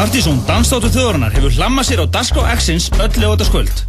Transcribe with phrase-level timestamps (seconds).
[0.00, 3.82] Partizón Dansdáttu þjóðarinnar hefur hlammað sér á Daskó X-ins öll lögataskvöld.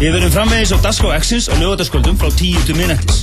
[0.00, 3.20] Við verum framvegis á Daskó X-ins á lögataskvöldum frá 10 til minnættis.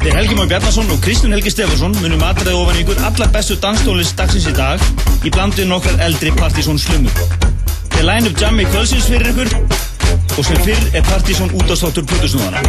[0.00, 4.16] Þeir Helgi Már Bjarnason og Kristján Helgi Stefansson munum aðræða ofan ykkur alla bestu danstónlist
[4.16, 4.80] dagsins í dag
[5.20, 7.12] í blandu nokkrar eldri Partizón slumur.
[7.92, 12.64] Þeir line up jammi kvölsins fyrir ykkur og sem fyrr er Partizón útastáttur Plutusnúðana.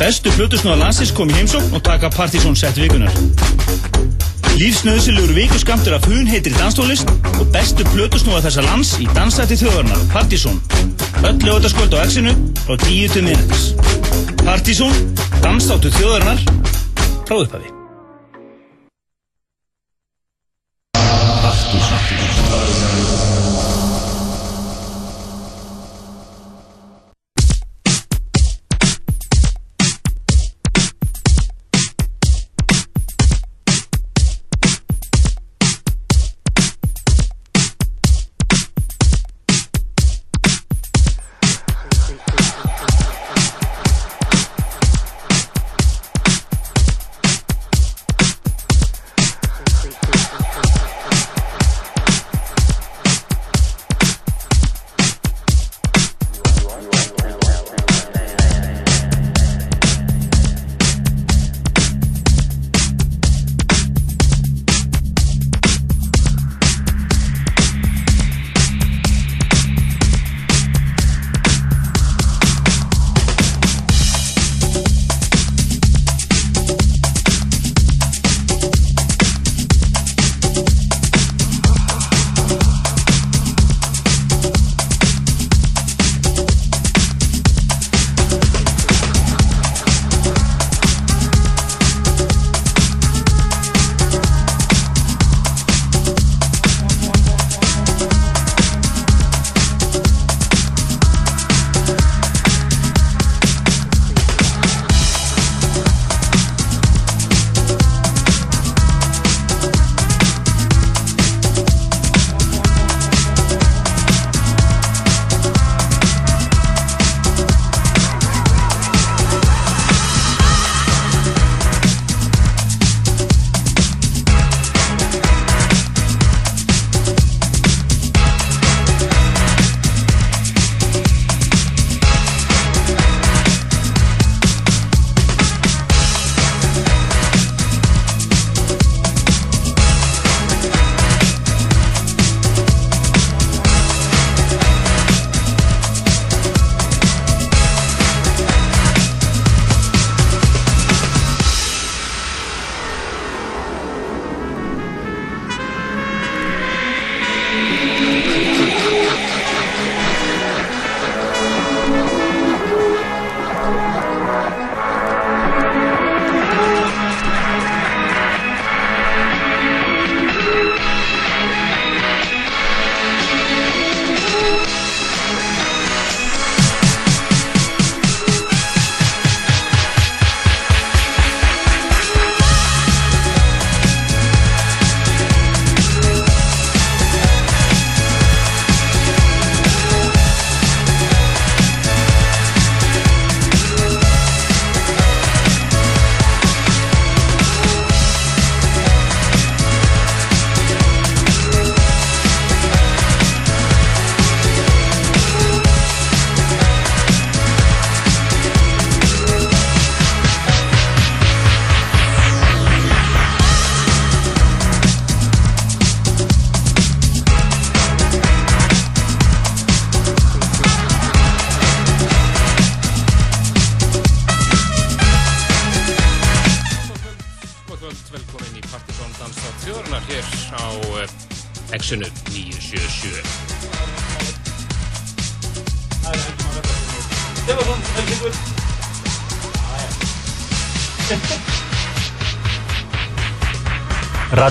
[0.00, 3.12] Bestu Plutusnúða landsins kom í heimsókn og taka Partizón sett vikunar.
[4.60, 7.08] Lífsnöðsilegur vikuskamtur af hún heitri danstólist
[7.40, 10.60] og bestu plötusnúa þessa lands í dansætti þjóðarnar, Partizón.
[11.24, 13.70] Öll lögutaskvöld á X-inu frá 10 til minnetis.
[14.44, 14.96] Partizón,
[15.40, 16.42] dansáttu þjóðarnar,
[17.28, 17.81] frá upphafi.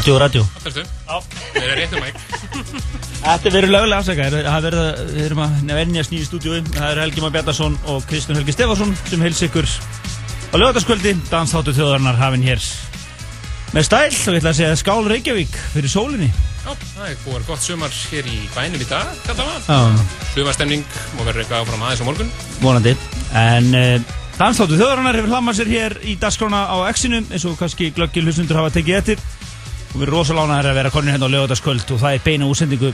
[0.01, 0.41] Radio, radio.
[1.53, 2.15] Það er rétt um mæk.
[3.21, 4.29] Þetta verður lögulega afsækja.
[4.33, 6.61] Það verður að, við erum að nefnjast nýju stúdiói.
[6.71, 11.11] Það er Helgi Már Bjartarsson og Kristján Helgi Stefansson sem heils ykkur á lögataskvöldi.
[11.29, 12.63] Dansþáttu þjóðarinnar hafinn hér
[13.75, 16.31] með stæl og ég ætla að segja skál Reykjavík fyrir sólinni.
[16.63, 19.29] Já, það er búin gott sumar hér í bænum í dag.
[20.31, 22.33] Sumarstemning og verður eitthvað áfram aðeins á morgun.
[22.63, 22.95] Vonandi.
[23.37, 27.91] En uh, Dansþáttu þjóðarinnar hefur hlammað sér hér í dagskrána á X-inu eins og kannski
[27.93, 29.19] glöggil hlustundur hafa tekið eftir.
[29.91, 32.91] Við erum rosalánaðir að vera konur hérna á lögataskvöld og það er beina úsendingu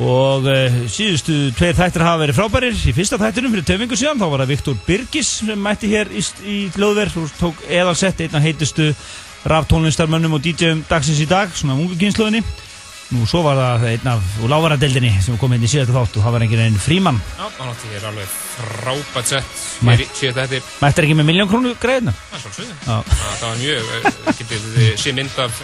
[0.00, 2.76] og uh, síðustu tveir þættir hafa verið frábærir.
[2.76, 6.22] Í fyrsta þættinum fyrir töfingu síðan þá var það Viktor Birgis sem mætti hér í,
[6.46, 8.92] í löðverð og tók eðalsett einna heitustu
[9.50, 12.44] ráftónlistarmönnum og DJ-um dagsins í dag svona ungu kynnslóðinni
[13.10, 16.34] Nú svo var það einn af lágvaradeldinni sem kom inn í síðasta þátt og það
[16.36, 17.16] var einhvern veginn frímann.
[17.34, 19.56] Já, hann átti hér alveg frábært sett
[20.14, 20.60] síðasta þetta.
[20.84, 21.74] Mættir ekki með miljón krónu?
[21.80, 22.70] Það er svolítið.
[22.86, 23.90] Það var mjög,
[24.38, 25.62] getið þið sé mynd af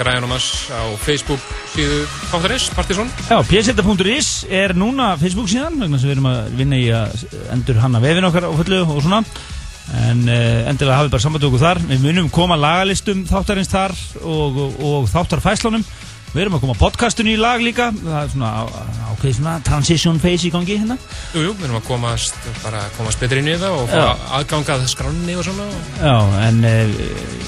[0.00, 3.10] græðanum hans á Facebook síðu Páþarins, Partíson.
[3.26, 7.80] Já, pseta.is er núna Facebook síðan, vegna sem við erum að vinna í að endur
[7.82, 9.24] hanna vefin okkar á fullu og svona.
[10.06, 11.82] En uh, endilega hafið bara samband okkur þar.
[11.90, 15.82] Við munum koma lagalistum þáttarins þar og, og, og þáttarfæslunum.
[16.30, 18.50] Við erum að koma podcastinu í lag líka, það er svona
[19.10, 20.94] ákveðið svona transition phase í gangi hérna.
[21.34, 24.84] Jú, jú, við erum að komast, bara komast betur inn í það og fá aðgangað
[24.92, 25.66] skranni og svona.
[25.98, 26.14] Já,
[26.46, 26.94] en uh,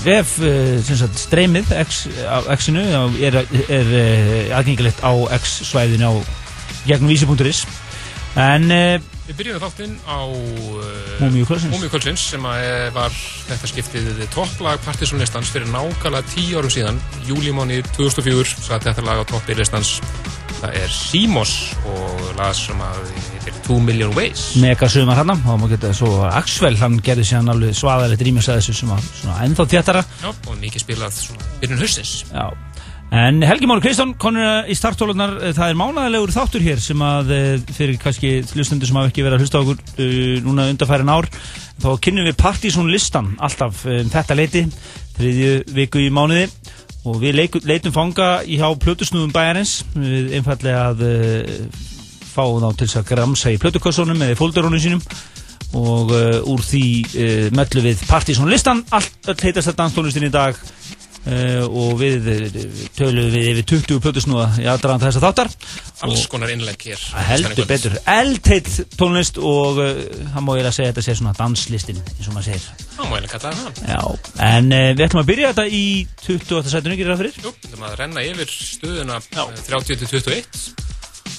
[0.02, 2.82] vef, uh, sem sagt, streymið X-inu
[3.22, 6.12] er, er uh, aðgengilegt á X-svæðinu á
[6.90, 7.62] gegnum vísi.is.
[8.34, 8.66] En
[9.32, 10.20] Við byrjum þáttinn á
[11.22, 11.72] Múmiu Kvölsins.
[11.72, 12.42] Múmiu Kvölsins sem
[12.92, 13.14] var
[13.46, 19.30] þetta skiptið topplag Partiðsónlistans fyrir nákvæmlega tíu árum síðan, júlímáni 2004, satt þetta lag á
[19.30, 19.94] toppirlistans.
[20.58, 21.54] Það er Simos
[21.88, 24.50] og lag sem heitir Two Million Ways.
[24.60, 28.60] Mega sumar hann, þá má geta svo Axvel, hann gerði hann alveg svaðalegt rýmis að
[28.60, 30.04] þessu sem var ennþá þéttara.
[30.20, 32.12] Já, og mikið spilað svona byrjun höstins.
[32.28, 32.50] Já.
[33.12, 37.32] En Helgi Máru Kristján, konur í starttólunar, það er mánagalegur þáttur hér sem að
[37.76, 41.28] fyrir kannski hlustundur sem hafa ekki verið að hlusta okkur uh, núna undarfærin ár,
[41.82, 44.62] þá kynnum við Partíson listan alltaf um þetta leiti,
[45.18, 46.46] þriðju viku í mánuði.
[47.04, 47.36] Og við
[47.68, 51.84] leitum fanga í hjá plötusnúðum bæjarins, við einfallega að uh,
[52.32, 55.04] fá þá til þess að gramsa í plötukossunum eða í fóldurónum sínum.
[55.76, 56.86] Og uh, úr því
[57.52, 60.56] möllu við Partíson listan, allt heitast þetta danstónlistin í dag
[61.22, 62.24] Uh, og við
[62.96, 65.50] töluðum við yfir 20 plötusnúða í aðdraðan þess að þáttar.
[66.02, 67.04] Alls konar innlegg hér.
[67.28, 70.00] Heldur betur, eldteitt tónlist og uh,
[70.34, 72.88] hann má ég að segja þetta sé svona danslistin eins og maður segir.
[72.96, 74.02] Hann má ég að kalla það Já,
[74.48, 75.86] en uh, við ætlum að byrja þetta í
[76.26, 76.74] 28.
[76.74, 77.38] sætunum, gerir það fyrir?
[77.38, 80.90] Jú, við ætlum að renna yfir stöðuna 30-21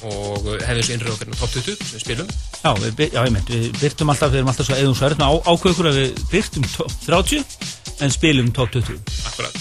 [0.04, 2.34] og hefðum svo innröðu okkur top 20 sem við spilum.
[2.64, 5.32] Já, við, já, ég mynd, við byrtum alltaf, við erum alltaf svo svo erðum á,
[5.52, 9.58] ákveður að við byrtum top 30 en spilum top 20 Akkurat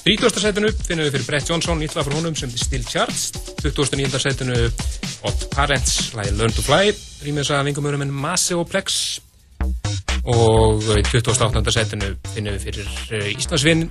[0.00, 0.40] 30.
[0.42, 4.20] setinu finnum við fyrir Brett Johnson nýttlega frá honum sem er Still Charged 29.
[4.22, 4.56] setinu
[5.28, 6.94] Odd Parents lagi Learn to Fly
[7.24, 9.20] rýmiðs að vingumörum en Massive Plex
[10.30, 11.62] og í 28.
[11.74, 13.86] setinu finnum við fyrir Íslandsvinn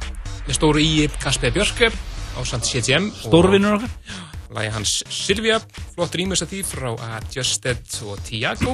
[0.47, 5.59] með stóru í Kasper Björk á Sant CTM Stórvinnur okkar lagi hans Silvia
[5.93, 6.89] flott rýmiðs að því frá
[7.19, 8.73] Adjusted og Tiago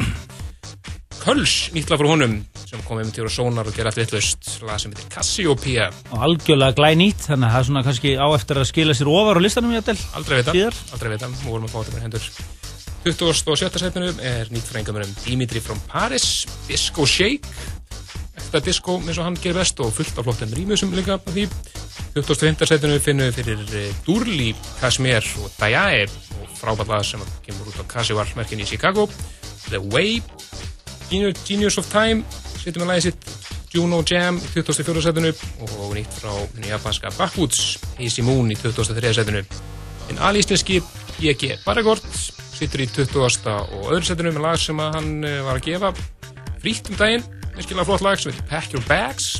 [1.26, 2.34] Köls nýttlega frá honum
[2.70, 5.88] sem kom um til að sónar og gera allt vittlust lag sem heitir Cassiopeia.
[6.14, 9.40] Og algjörlega glænýtt þannig að það er svona kannski á eftir að skila sér ofar
[9.40, 10.54] á listanum að del aldrei vita,
[10.94, 12.28] aldrei vita, nú vorum að fá þetta með hendur.
[13.08, 13.82] 27.
[13.82, 17.50] setinu er nýtt frængamur um Dimitri from Paris Disco Shake.
[18.38, 21.48] Eftir disco eins og hann gerir best og fullt af flottum rýmusum líka af því.
[22.20, 22.70] 25.
[22.70, 27.86] setinu finnum við fyrir Durli, Kashmir og Dayae og frábært lag sem kemur út á
[27.98, 29.10] Kashiwar merkin í Chicago.
[29.72, 30.22] The Way
[31.46, 32.24] Genius of Time
[32.60, 33.28] setjum við lægið sitt
[33.76, 35.04] Juno Jam í 2004.
[35.04, 35.32] setinu
[35.66, 36.34] og nýtt frá
[36.66, 39.14] japanska Backwoods Easy Moon í 2003.
[39.18, 39.44] setinu
[40.12, 40.82] en alísneski
[41.20, 41.58] G.G.
[41.66, 42.06] Baragort
[42.56, 43.16] sittur í 20.
[43.16, 45.12] og öðru setinu með lag sem hann
[45.48, 45.94] var að gefa
[46.64, 49.32] frítt um daginn, virkilega flott lag sem heitir Pack Your Bags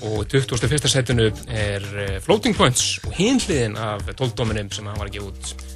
[0.00, 0.88] og 21.
[0.88, 1.90] setinu er
[2.24, 5.69] Floating Points og hinliðin af 12 dominum sem hann var að gefa út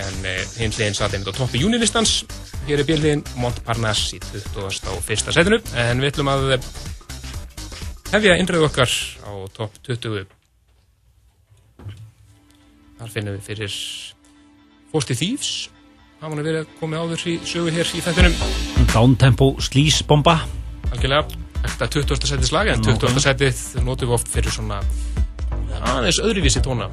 [0.00, 0.26] en
[0.58, 2.22] hinliðin satt einmitt á toppi júnilistans
[2.64, 5.32] Hér er bíliðin Montparnasse í 21.
[5.36, 6.54] setinu en við ætlum að
[8.14, 10.24] hefja innröðu okkar á topp 20.
[12.96, 13.76] Þar finnum við fyrir
[14.94, 15.52] Fósti Thieves.
[16.22, 18.38] Það verið að koma áður í sögu hér í þættunum.
[18.94, 20.38] Downtempo slísbomba.
[20.88, 21.36] Algjörlega,
[21.66, 22.30] þetta 20.
[22.32, 23.20] setið slag en 20.
[23.26, 24.80] setið notum við oft fyrir svona
[25.82, 26.90] aðeins öðruvísi tóna.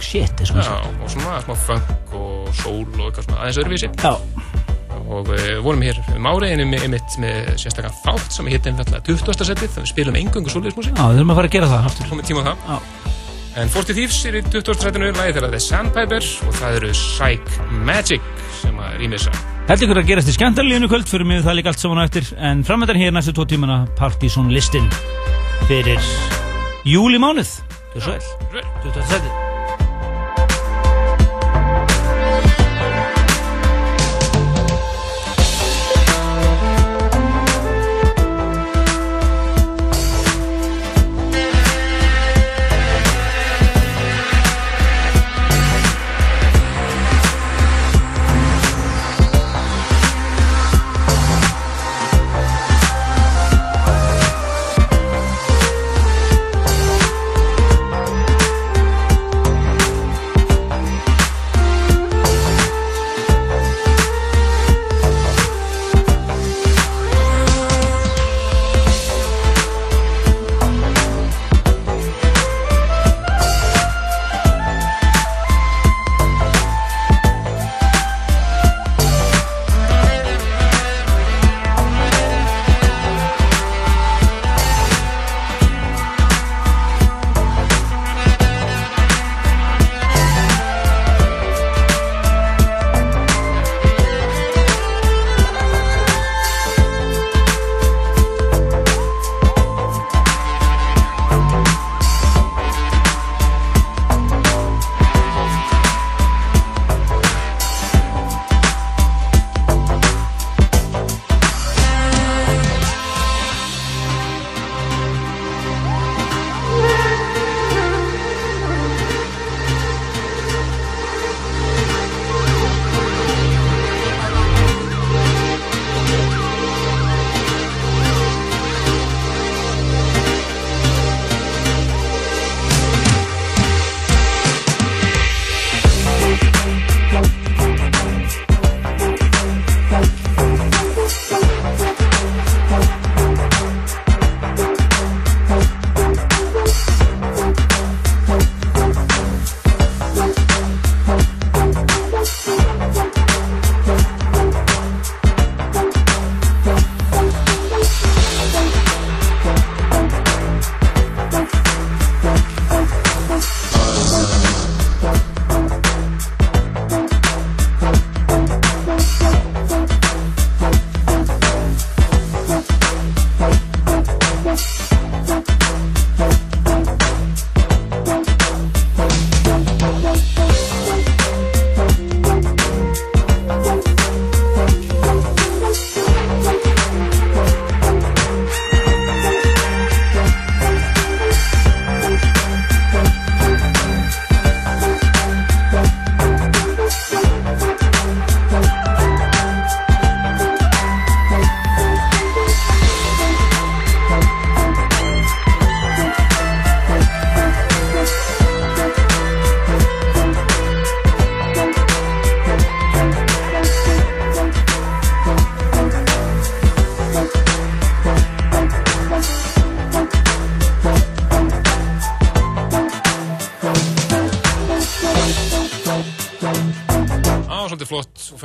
[0.00, 0.68] Shit, eins og það.
[0.68, 3.92] Já, og svona smá funk og soul og eitthvað svona aðeins öðruvísi.
[3.98, 4.66] Já
[5.08, 9.00] og við eh, vorum hér um áriðinu með, með, með sérstaklega þátt sem hitt einfallega
[9.06, 9.46] 20.
[9.50, 12.30] setið þannig spilum engungu soliðismúsík Já, við þurfum að fara að gera það aftur Komið
[12.30, 12.80] tíma á það Já.
[13.58, 14.82] En Forty Thieves er í 20.
[14.84, 17.56] setinu lagið þeirra The Sandpiper og það eru Psych
[17.88, 18.28] Magic
[18.60, 21.58] sem að rýmið þess að Held ykkur að gerast í skemmtarlíðinu kvöld fyrir mig það
[21.58, 24.88] líka allt saman á eftir en framöndan hér næstu tvo tímana Partizón listin
[25.68, 25.98] fyrir
[26.88, 27.67] júlimánuð Þú
[28.00, 28.12] svo
[28.52, 29.47] vel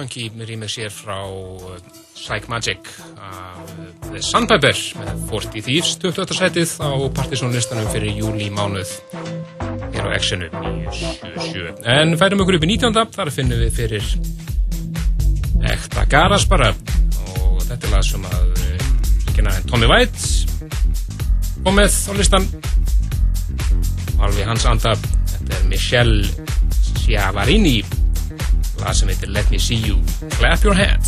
[0.03, 1.77] funky rýmið sér frá uh,
[2.17, 6.35] Psych Magic af uh, The Sandpiper með 40 Thieves 28.
[6.39, 8.91] setið á partysónlistanum fyrir júli mánuð
[9.93, 12.99] hér á Actionu í 77 en færum okkur upp í 19.
[13.15, 14.11] þar finnum við fyrir
[15.71, 18.63] ekta garas bara og þetta er lag sem að
[19.39, 20.67] uh, Tommy White
[21.63, 22.51] kom með á listan
[24.19, 26.49] alveg hans anda þetta er Michelle
[26.91, 27.79] Schiavarini
[28.83, 29.97] lag sem heitir Let Me See You.
[30.37, 31.02] Clap Your Hands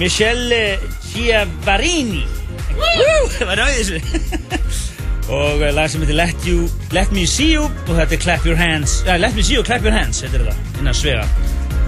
[0.00, 0.78] Michelle
[1.10, 2.22] Chiavarini
[3.36, 3.98] Það var náðið þessu?
[5.36, 6.64] Og uh, lag sem heitir Let, you,
[6.96, 9.64] Let Me See You Og þetta er Clap Your Hands uh, Let Me See You,
[9.66, 11.26] Clap Your Hands Þetta er þetta, innan svega.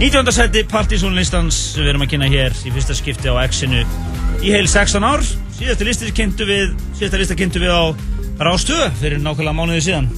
[0.03, 0.33] 19.
[0.37, 3.81] seti Partizónlistans Við erum að kynna hér í fyrsta skipti á X-inu
[4.43, 5.25] Í heil 16 ár.
[5.57, 7.83] Síðasta listir kynntu við Síðasta listar kynntu við á
[8.43, 10.09] Rástöðu Fyrir nákvæmlega mánuði síðan.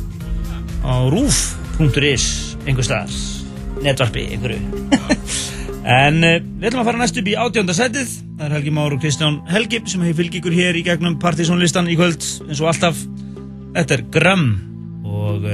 [0.82, 2.26] Á roof.is
[2.64, 3.18] Einhver staðar.
[3.84, 4.60] Netvarpi, einhverju.
[5.84, 8.12] En uh, við ætlum að fara næst upp í átjónda setið.
[8.38, 11.90] Það er Helgi Már og Kristján Helgi sem hefur fylgjið ykkur hér í gegnum partysónlistan
[11.92, 13.02] í kvöld eins og alltaf.
[13.74, 14.46] Þetta er Gram
[15.04, 15.44] og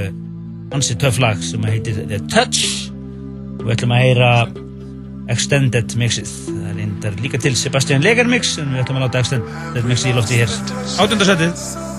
[0.71, 2.87] hansi töfflag sem heitir The Touch
[3.59, 4.33] og við ætlum að heyra
[5.35, 6.31] Extended mixið.
[6.47, 10.19] Það er líka til Sebastian Legar mix en við ætlum að láta Extended mixið í
[10.21, 10.59] lofti hér.
[10.95, 11.90] Átjónda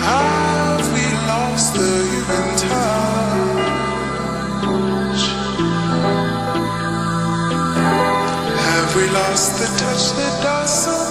[0.00, 2.84] Have we lost the human touch
[8.68, 11.03] Have we lost the touch that does so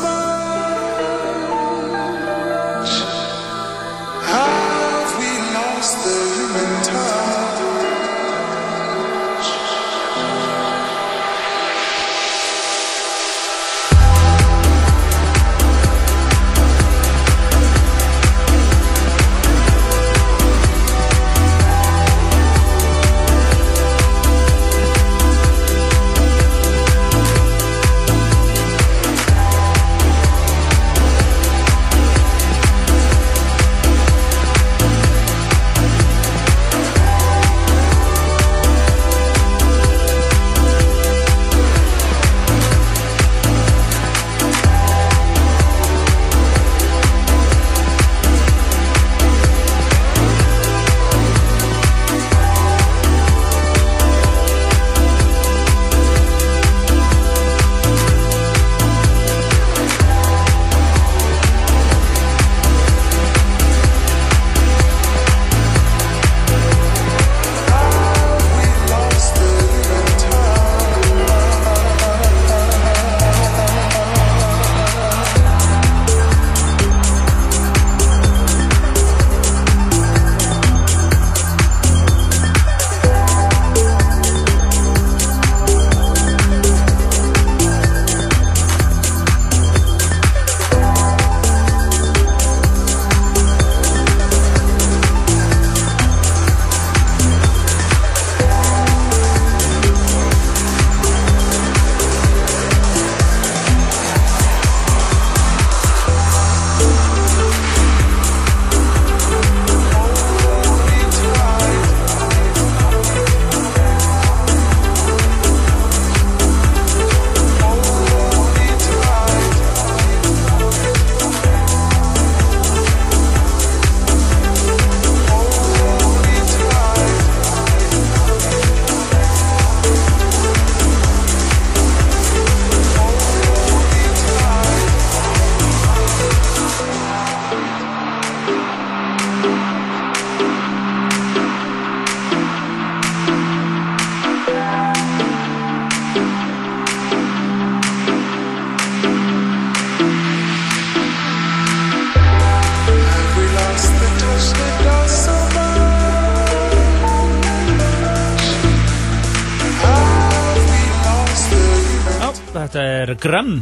[163.23, 163.55] Gram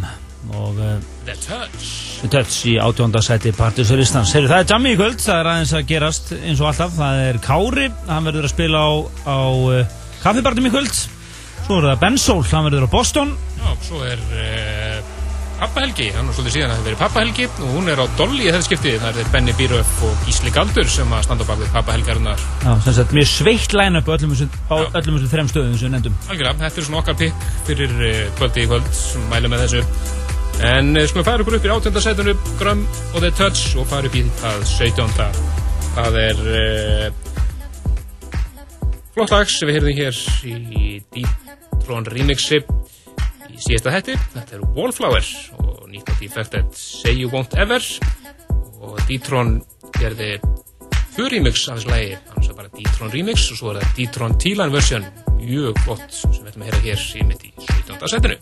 [0.58, 0.96] og uh,
[1.28, 1.90] The Touch.
[2.32, 4.34] Touch í átjóndasæti partysólistans.
[4.34, 6.96] Heyrðu, það er jammi í kvöld, það er aðeins að gerast eins og alltaf.
[6.98, 8.92] Það er Kári, hann verður að spila á,
[9.30, 10.94] á uh, kaffibartum í kvöld.
[11.68, 13.36] Svo er það Ben Soul, hann verður á Boston.
[13.62, 14.26] Já, svo er
[15.72, 18.06] Pappa Helgi, hann er svolítið síðan að það verið Pappa Helgi og hún er á
[18.20, 18.96] Dolly í þetta skiptið.
[19.00, 22.42] Það er Benny Bíröf og Gísli Galdur sem að standa bak við Pappa Helgarinnar.
[22.66, 26.18] Já, sem sagt, mjög sveitt line-up á öllum þessum þrem stöðum sem við nefndum.
[26.28, 29.86] Algjörlega, þetta er svona okkar pikk fyrir uh, kvöldi í kvöld sem mælum með þessu.
[30.74, 32.04] En uh, skulum fara okkur upp í 18.
[32.04, 35.42] sætunum, Grömm og The Touch og fara upp í það 17.
[35.96, 37.08] Það er uh,
[39.16, 44.20] flott lag sem við heyrðum hér í D-Tron remixi í síðasta hætti.
[44.36, 45.24] Þetta er Wallflower
[45.92, 47.84] og nýtt á Defected Say You Won't Ever
[48.82, 49.60] og D-Tron
[50.00, 50.40] gerði
[51.12, 54.38] fyrir remix af þessu lagi, annars er bara D-Tron remix og svo er það D-Tron
[54.40, 55.04] T-Line version
[55.42, 58.08] mjög flott sem við ætlum að heyra hér í mitt í 17.
[58.16, 58.38] setinu.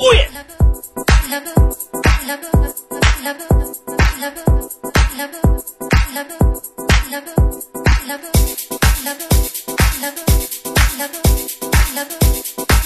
[0.00, 0.40] Oh yeah!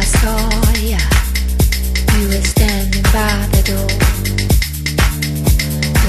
[0.00, 0.48] I saw
[0.80, 0.96] ya,
[2.16, 3.92] you were standing by the door.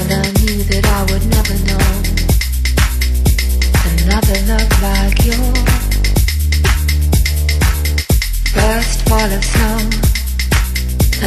[0.00, 1.84] And I knew that I would never know
[3.92, 5.84] another love like yours.
[8.56, 9.76] First fall of snow,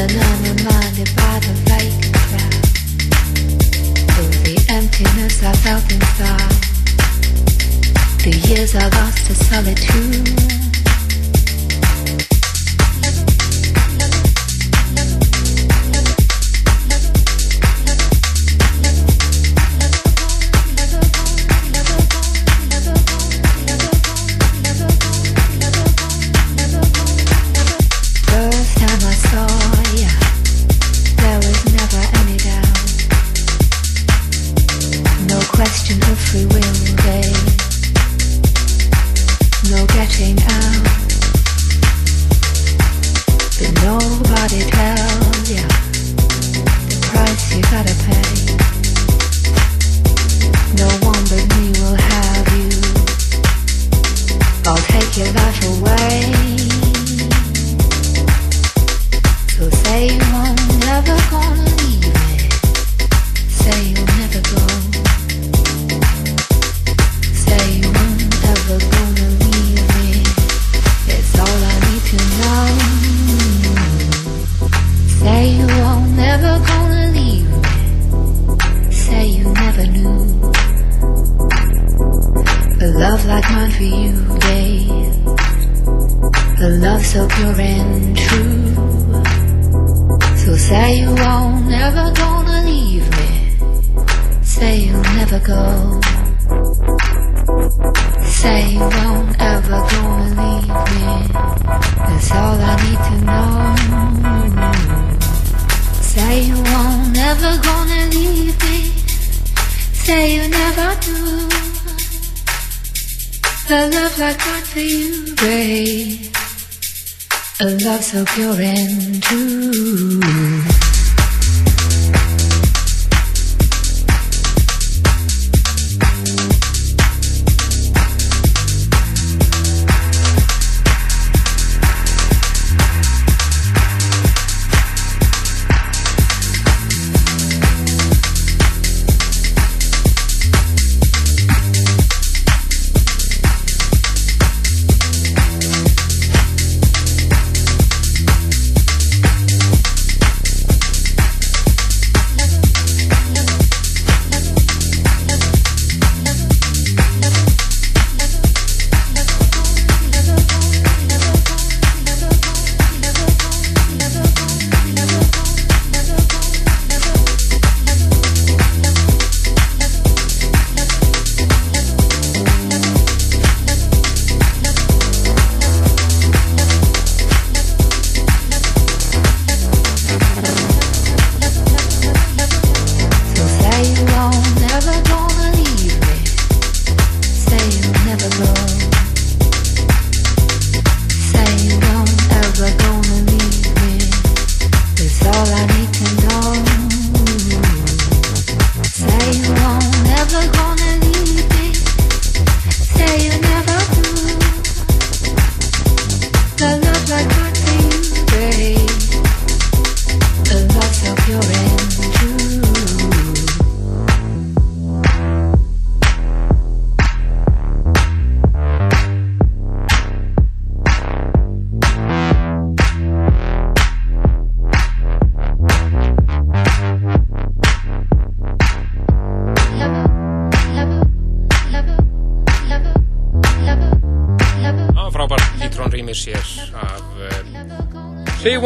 [0.01, 2.65] and I'm reminded by the vacant crowd
[4.17, 6.57] of the emptiness I felt inside.
[8.25, 10.64] The years I lost to solitude.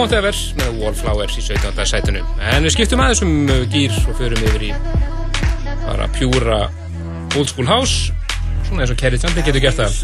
[0.09, 1.83] They Want Ever með Wallflowers í 17.
[1.85, 4.69] sætunu en við skiptum aðeins um uh, gýr og förum yfir í
[5.83, 6.55] bara pjúra
[7.37, 8.09] old school house
[8.65, 9.99] svona eins og Kerry Chandler getur gert það.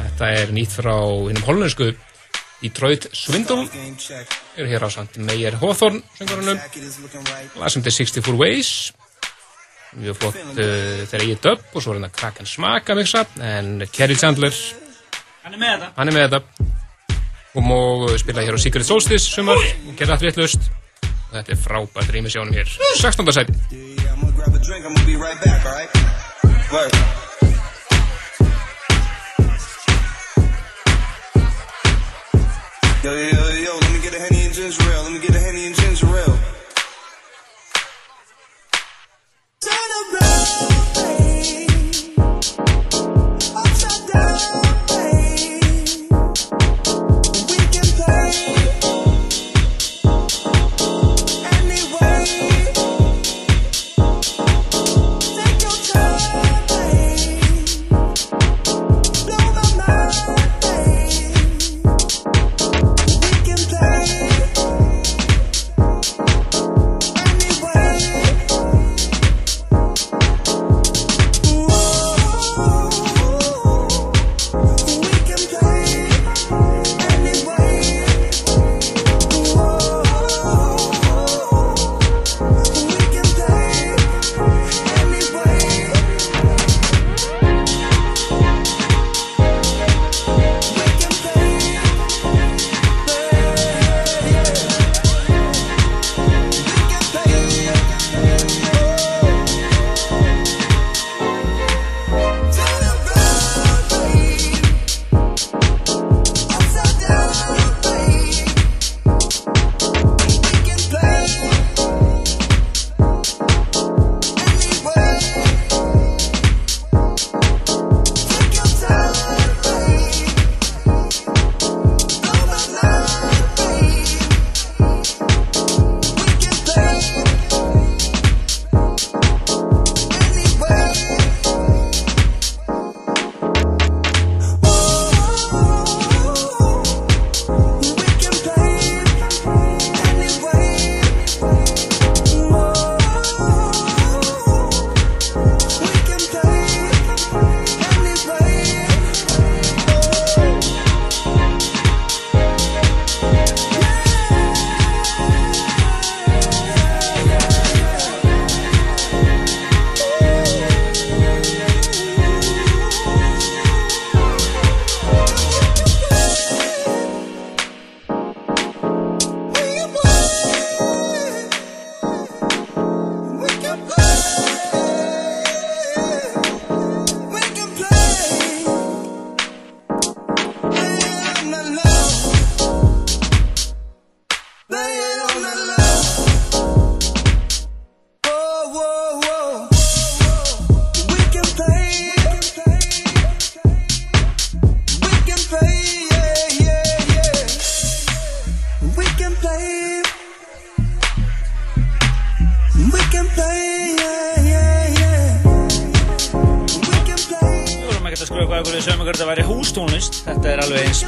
[0.00, 0.96] Þetta er nýtt frá
[1.28, 1.92] hinnum hollensku
[2.64, 3.68] Detroit Swindle.
[4.58, 6.58] Er hér á samt Meyer Hawthorne söngurunum
[7.62, 8.72] lasum til 64 Ways.
[10.02, 13.86] Mjög flott uh, þegar ég er döpp og svo er hérna Kraken Smaka mixa en
[13.86, 14.56] Kerry Chandler
[15.42, 16.61] Hann er með þetta.
[17.54, 19.60] Og spila hér á Secret Solstice sumar,
[19.98, 20.70] gerða allt réttlust
[21.32, 22.68] og þetta er frábært rými sjónum hér.
[23.00, 23.32] 16.
[23.32, 23.52] sæti.
[33.02, 33.31] Yo, yo,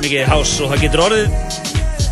[0.05, 1.37] mikið hás og það getur orðið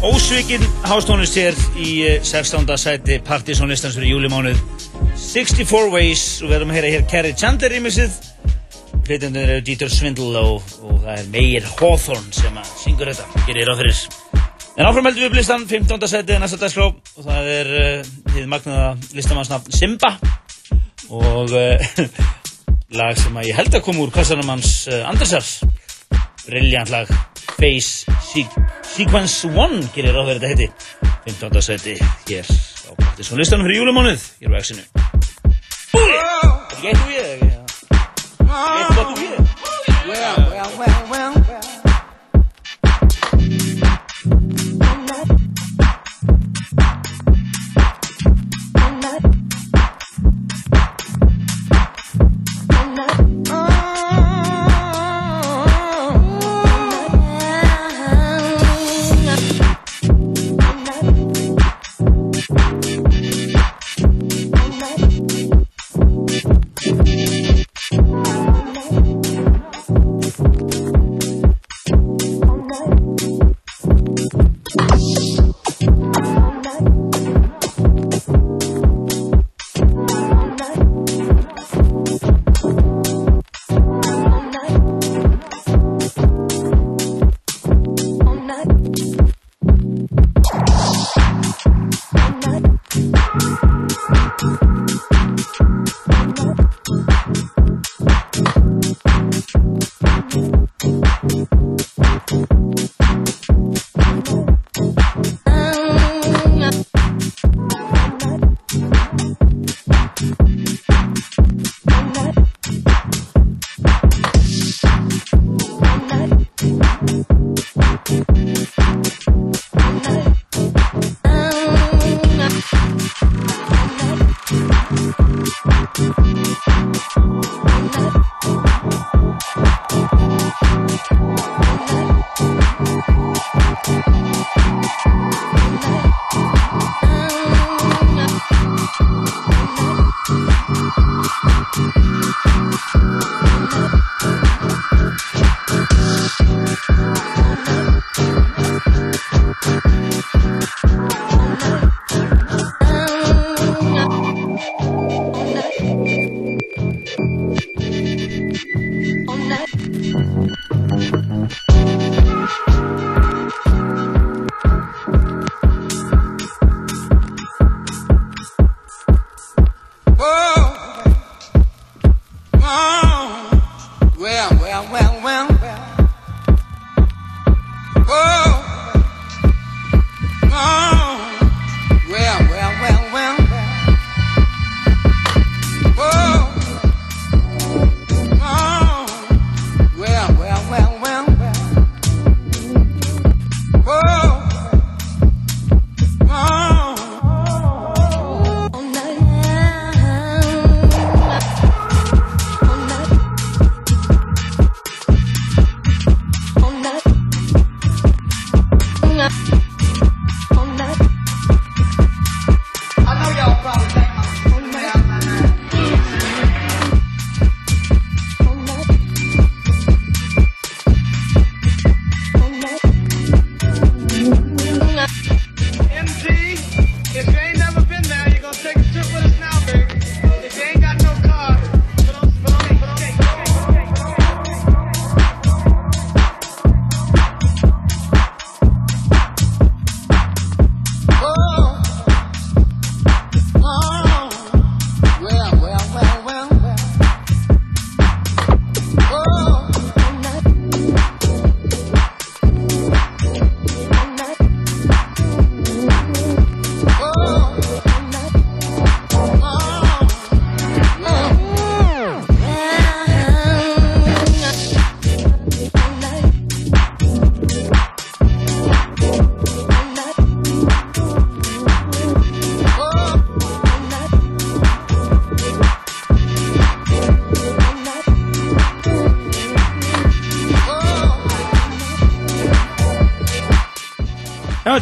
[0.09, 1.88] ósvikinn hástónist hér í
[2.24, 2.62] 16.
[2.64, 4.61] Eh, sæti partysónlistans fyrir júlimánuð
[5.20, 8.14] 64 Ways og við erum að heyra hér Kerry Chandler í missið
[9.02, 13.42] hlutundur eru Dieter Swindle og, og það er Meir Hawthorne sem að syngur þetta.
[13.48, 14.00] Gerir á fyrir
[14.72, 16.09] en áfram heldur við blistan 15.
[16.14, 16.88] sæti næsta dagskrá.
[16.88, 17.72] Og það er
[18.31, 20.14] því uh, magnaða listamannsnafn Simba.
[21.12, 21.92] Og uh,
[23.02, 25.59] lag sem að ég held að koma úr kassanum hans uh, Andersars
[26.46, 27.12] brilljant lag
[27.62, 28.11] Face
[28.83, 30.66] Sequence 1 gerir á þeirra þetta heiti
[31.29, 31.61] 15.
[31.62, 31.92] seti
[32.27, 34.83] hér á Partiðsson listanum fyrir júlumánuð hér á exinu
[35.92, 36.16] Búi!
[36.72, 37.21] Þetta er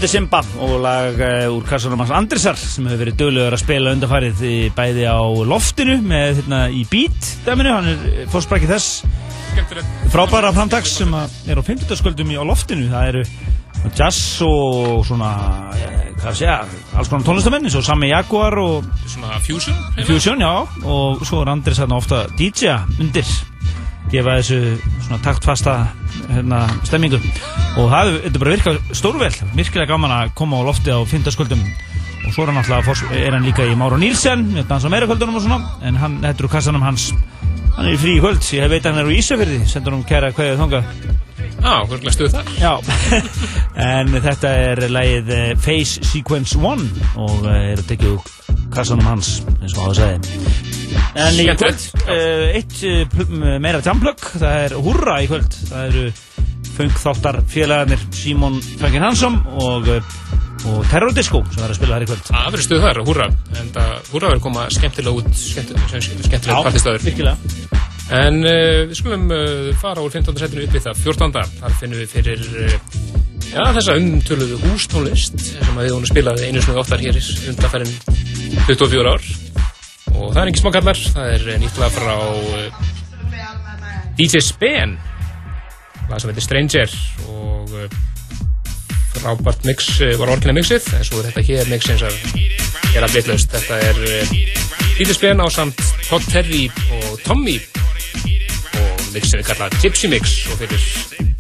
[0.01, 3.61] þetta er Simba og lag uh, úr kassanum hans Andrisar sem hefur verið döglegur að
[3.61, 9.03] spila undarfærið í, bæði á loftinu með hérna í beat dæminu, hann er fórsprækið þess
[9.51, 9.91] Skemmtilegt.
[10.15, 11.93] frábæra framtags sem er á 50.
[12.01, 13.27] sköldum í á loftinu, það eru
[13.99, 15.35] jazz og svona
[15.77, 19.77] eh, hvað sé ég, alls konar tónlistamenni svo Sami Jaguar og Svona fusion.
[19.99, 20.09] heima.
[20.09, 23.29] Fusion, já, og svo er Andris hérna ofta DJ undir
[24.11, 24.63] gefa þessu
[25.05, 25.81] svona taktfasta
[26.33, 27.21] hérna, stemmingu
[27.79, 29.33] og það er bara virkað stórvel.
[29.55, 31.63] Virkilega gaman að koma á lofti á fyndaskvöldum
[32.21, 35.39] og svo er hann alltaf er hann líka í Máru Nílsen með dansa meira kvöldunum
[35.39, 35.77] og svona.
[35.87, 37.11] En hann, þetta eru kassanum hans.
[37.77, 40.33] Hann er frí í kvöld, ég veit að hann er úr Ísafyrði sendur hann kæra
[40.37, 40.83] hverju þonga
[41.61, 42.35] Já, hvernig stuð?
[42.61, 42.73] Já,
[43.91, 46.85] en þetta er lagið eh, Face Sequence 1
[47.21, 50.71] og eh, er að tekja úr kassanum hans eins og á að segja
[51.21, 52.83] En í kvöld, uh, eitt
[53.63, 55.55] meira jamplug, það er húrra í kvöld.
[55.71, 56.03] Það eru
[56.81, 59.89] fengþáttar félagarnir Símon Frankin Hansson og,
[60.71, 62.31] og Terror Disco sem er að spila þær í kvöld.
[62.31, 63.27] Það verður stuð þar, húrra.
[63.61, 67.05] En það, húrra verður koma skemmtilega út, skemmtilega, partistöður.
[67.05, 67.37] virkilega.
[68.21, 70.39] En uh, við skulum uh, fara úr 15.
[70.41, 71.37] setinu upp í það 14.
[71.61, 72.79] Þar finnum við fyrir uh,
[73.53, 77.93] já, þessa umtöluðu hústónlist sem við hún spilaði einu við oftar hér í undarfærin
[78.67, 79.29] 24 ár.
[80.17, 82.17] Og það er ekki smákallar, það er nýtt lag frá
[84.19, 84.99] DJ Spen,
[86.11, 86.95] lag sem heitir Stranger
[87.31, 87.99] og uh,
[89.17, 92.17] frábært mix uh, var orginal mixið, en svo er þetta hér mix eins að
[92.95, 93.53] gera bitlaust.
[93.55, 94.35] Þetta er uh,
[94.99, 96.67] DJ Spen á samt Todd Terry
[96.99, 97.57] og Tommy
[98.81, 100.85] og mix sem við kalla Gypsy Mix og fyrir,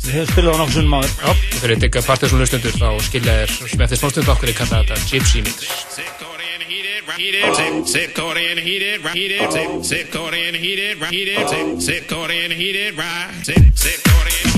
[0.01, 1.11] Við höfum spilað á nokkuð sunnum áður.
[1.21, 4.59] já, og fyrir að digga partysónu hlustundur þá skilja þér sem eftir smástund okkur ég
[4.59, 5.59] kalla þetta Gypsy Mix
[6.01, 10.55] Sit caught in heated, heated, sit, sit caught in heated, heated, sit, sit caught in
[10.55, 14.50] heated, right, sit, sit caught in heated, heated,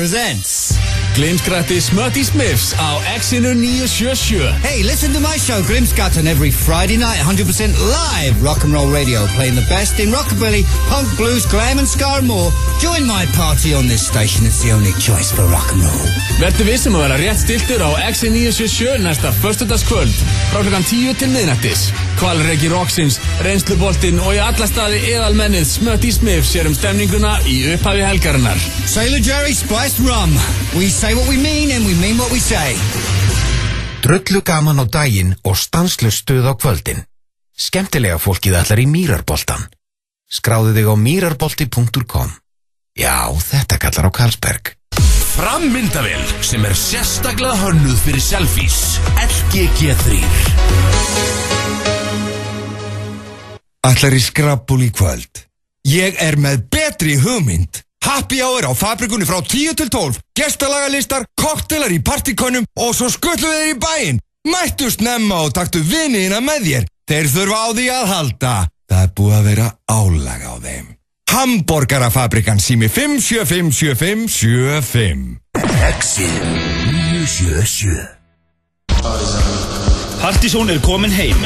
[0.00, 0.78] presents.
[1.12, 7.20] Glimskratti Smutty Smiths á X-inu 977 Hey, listen to my show, Grimscutton, every Friday night,
[7.20, 11.88] 100% live rock and roll radio, playing the best in rockabilly, punk, blues, glam, and
[12.00, 12.48] and more.
[12.80, 14.46] Join my party on this station.
[14.46, 16.08] It's the only choice for rock and roll.
[16.40, 20.16] Vertu vissum að vera rétt stiltur á X-inu 977 næsta föstudagskvöld
[20.48, 21.90] frá klukkan 10 til miðnættis
[22.20, 28.02] Kvalreki Roxins, reynsluboltinn og í alla staði eðalmennið Smutty Smiths sér um stemninguna í upphafi
[28.04, 30.34] helgarinnar Sailor Jerry Spiced Rum.
[30.76, 32.76] We say what we mean and we mean what we say.
[34.04, 37.06] Drullu gaman á daginn og stanslust stuð á kvöldin.
[37.56, 39.64] Skemmtilega fólkið allar í Mýrarboltan.
[40.28, 42.36] Skráðu þig á mýrarbolti.com.
[43.00, 44.74] Já, þetta kallar á Karlsberg.
[45.30, 50.20] Frammyndavél sem er sérstaklega hönnuð fyrir selfies LGG3
[53.86, 55.46] Allar í skrabbul í kvöld.
[55.88, 57.80] Ég er með betri hugmynd.
[58.04, 60.18] Happy hour á fabrikunni frá 10 til 12.
[60.36, 64.20] Gestalagalistar, koktelar í partíkonum og svo skullu þeir í bæinn.
[64.48, 66.84] Mættu snemma og taktu viniðina með þér.
[67.08, 68.54] Þeir þurfa á því að halda.
[68.90, 70.86] Það er búið að vera álag á þeim.
[71.30, 75.38] Hamborgarafabrikan sími 5757575
[75.86, 76.34] Exit
[76.90, 78.20] 977
[80.20, 81.38] Partizón er komin heim.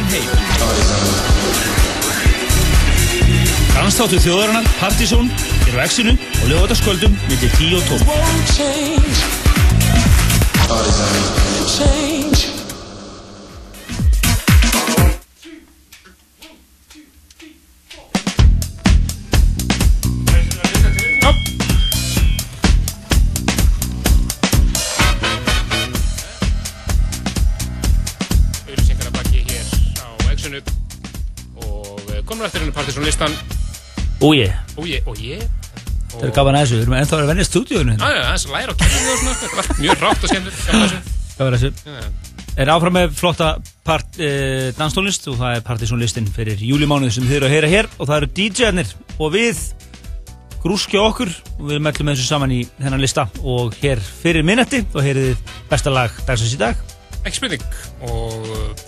[3.74, 5.26] Dansþáttu þjóðarinnar, Partizón,
[5.66, 8.06] er á Exinu og lögataskvöldum millir 10 og 12.
[28.68, 29.66] auðlýsingar að baki hér
[29.98, 30.62] á Exinu
[31.58, 33.53] og eh, komum eftir henni Partiðsson
[34.24, 35.42] Ó ég, og ég, og ég
[36.14, 38.12] það er gaman að þessu, við erum ennþá að vera að venja stúdíóinu Já, hérna.
[38.14, 40.84] já, þess að læra á kemur og svona, þetta var mjög rátt og skemmtur gaman
[40.84, 41.16] að þessu.
[41.34, 41.70] Gaman að þessu.
[41.84, 42.34] Já, já.
[42.54, 43.48] Er áfram með flotta
[43.82, 44.28] part, e,
[44.78, 48.06] danstónlist og það er Partizón listin fyrir júlimánuð sem þið eru að heyra hér og
[48.06, 49.62] það eru DJ-arnir og við
[50.62, 55.02] grúskja okkur og við mellum þessu saman í þennan lista og hér fyrir minnetti og
[55.02, 56.78] heyrið þið besta lag dagsins í dag
[57.24, 57.66] Ekki spurning
[58.06, 58.84] og eh,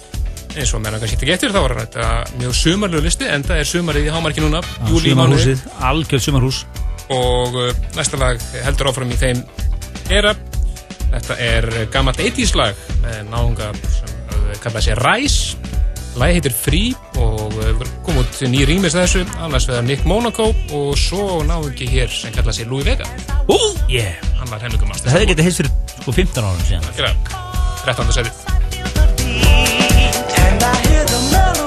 [0.56, 2.08] eins og menna kannski ekki eftir þá var þetta
[2.40, 5.42] mjög sumarlegu listi en það er sumarið í hámarki núna júlí mánuði.
[5.44, 6.60] Sumarhúsið, algjörð sumarhús.
[7.12, 9.42] Og uh, næsta lag heldur áfram í þeim
[10.12, 10.34] era.
[11.12, 15.72] Þetta er gammalt 80s lag með náunga sem uh, kallaði sér Rise.
[16.16, 20.90] Lagi heitir Free og uh, kom út ný rýmis þessu annars vegar Nick Monaco og
[21.00, 23.08] svo náungi hér sem kallaði sér Louis Vega.
[23.44, 23.58] Ó,
[23.92, 24.16] yeah.
[24.40, 26.92] Hann var hennugum Það hefði getið heist fyrir sko 15 árum síðan.
[26.94, 27.34] Akkurat,
[27.84, 28.14] 13.
[28.20, 29.75] setið
[31.16, 31.65] Dansáttu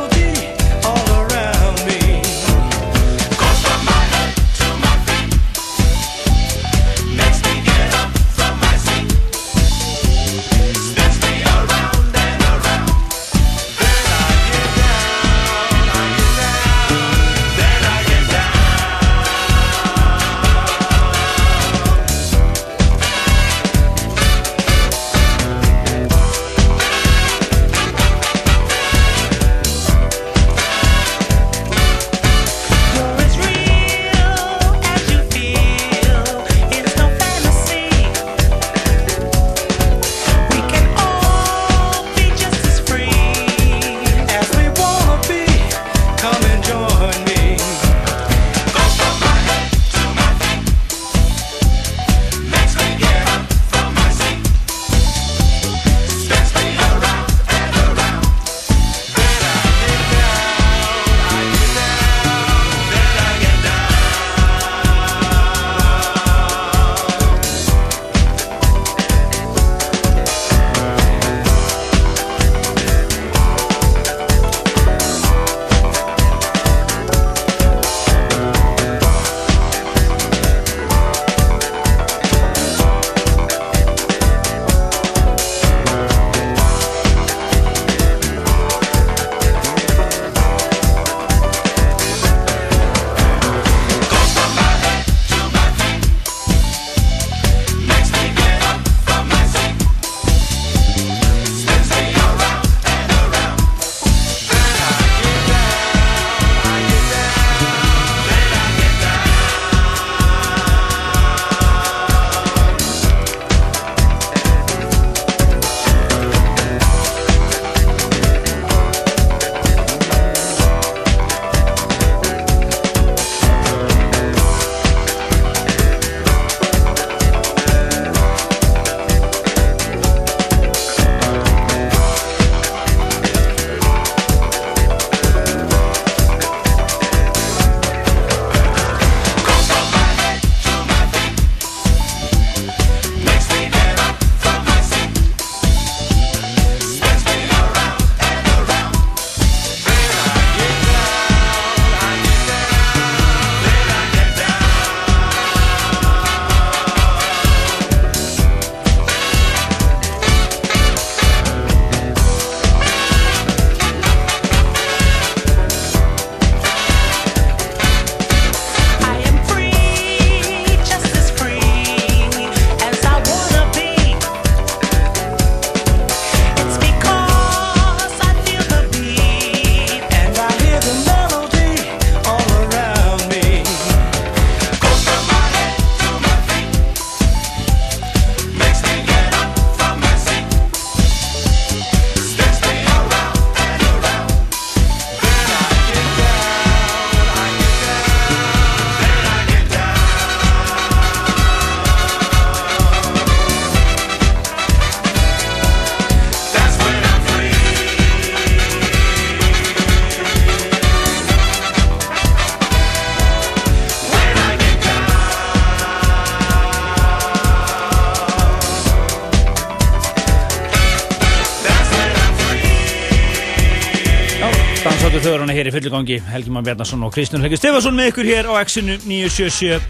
[225.89, 229.81] fullugangi Helgi Már Bjarnason og Kristján Helgi Stefansson með ykkur hér á X-inu 977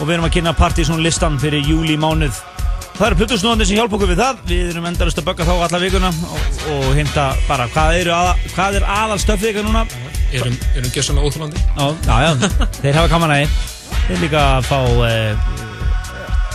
[0.00, 2.40] og við erum að kynna partysón listan fyrir júli mánuð
[2.94, 4.42] Það eru plötusnóðandi sem hjálpa okkur við það.
[4.46, 8.76] Við erum endalust að bögga þá alla vikuna og, og hinta bara hvað, aða, hvað
[8.78, 9.82] er aðal stöfið ykkur núna?
[10.30, 12.30] Erum, erum gjössan óþúlandi Já, já,
[12.78, 13.74] þeir hafa kaman aðeins
[14.04, 14.78] Þeir líka að fá
[15.08, 15.42] eh,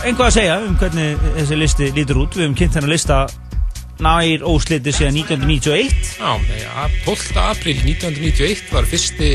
[0.00, 2.32] einhvað að segja um hvernig þessi listi lítur út.
[2.32, 3.20] Við hefum kynnt þennan lista
[4.04, 6.30] nær ósliti síðan 1991 Já,
[6.84, 7.40] að 12.
[7.42, 9.30] april 1991 var fyrsti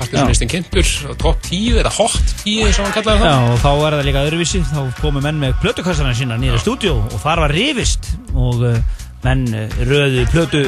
[0.00, 0.90] partysónlistin kynntur.
[1.22, 3.32] Top 10 eða hot 10 eins og hann kallaði það.
[3.32, 4.62] Já, og þá er það líka öðruvísi.
[4.72, 8.76] Þá komu menn með plötukassarna sína nýra stúdíó og þar var rifist og uh,
[9.24, 10.66] menn uh, röðu plötu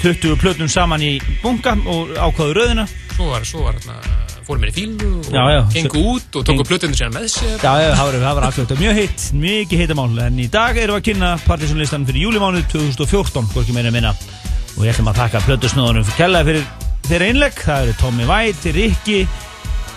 [0.00, 2.86] 20 plötum saman í bunga og ákváðu röðina.
[3.16, 3.98] Svo var, svo var hérna
[4.46, 5.60] fórum mér í fílu og Já, já.
[5.74, 6.00] gengu
[6.30, 7.56] út og tóku plötunum sína með sér.
[7.58, 11.06] Já, já, það var, akkurat mjög heitt, mikið heitamál en í dag erum við að
[11.08, 14.12] kynna partysónlistan fyrir júlimánuð 2014, hvorki meira minna.
[14.76, 16.68] Og ég ætlum að taka plötusnóðunum fyrir kellaði fyrir
[17.08, 19.18] þeirra innlegg, það eru Tommy White, Ricky,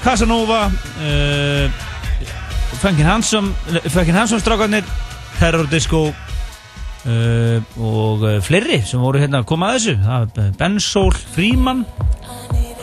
[0.04, 1.84] Casanova uh,
[2.82, 3.52] Funkin Hansson
[3.94, 4.88] Funkin Hansson strákarnir
[5.38, 9.96] Terror Disco uh, og uh, fleiri sem voru hérna að koma að þessu.
[10.10, 11.86] Það er Ben Soul, Freeman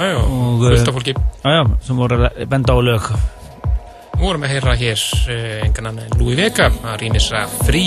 [0.01, 1.13] Já, já, og fullt af fólki.
[1.45, 3.11] já, já, sem voru benda á lög
[4.21, 7.85] vorum að heyra hér uh, engan annan Louis Vega að rýnisa frí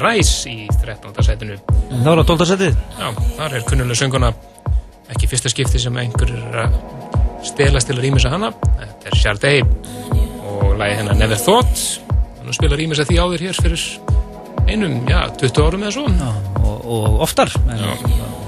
[0.00, 1.12] ræs í 13.
[1.26, 1.58] setinu
[1.90, 2.48] það voru á 12.
[2.54, 3.08] setið Já,
[3.38, 4.32] þar er kunnulega sönguna
[5.10, 6.80] ekki fyrsta skipti sem einhver er að
[7.46, 8.52] stelast til að rýmisa hana.
[8.78, 11.84] Þetta er Sharday og lagi hennar Never Thought.
[12.40, 13.84] Hann spila rýmisa því áður hér fyrir
[14.70, 16.06] einum, já, 20 árum eða svo.
[16.10, 17.86] Já, og, og oftar en,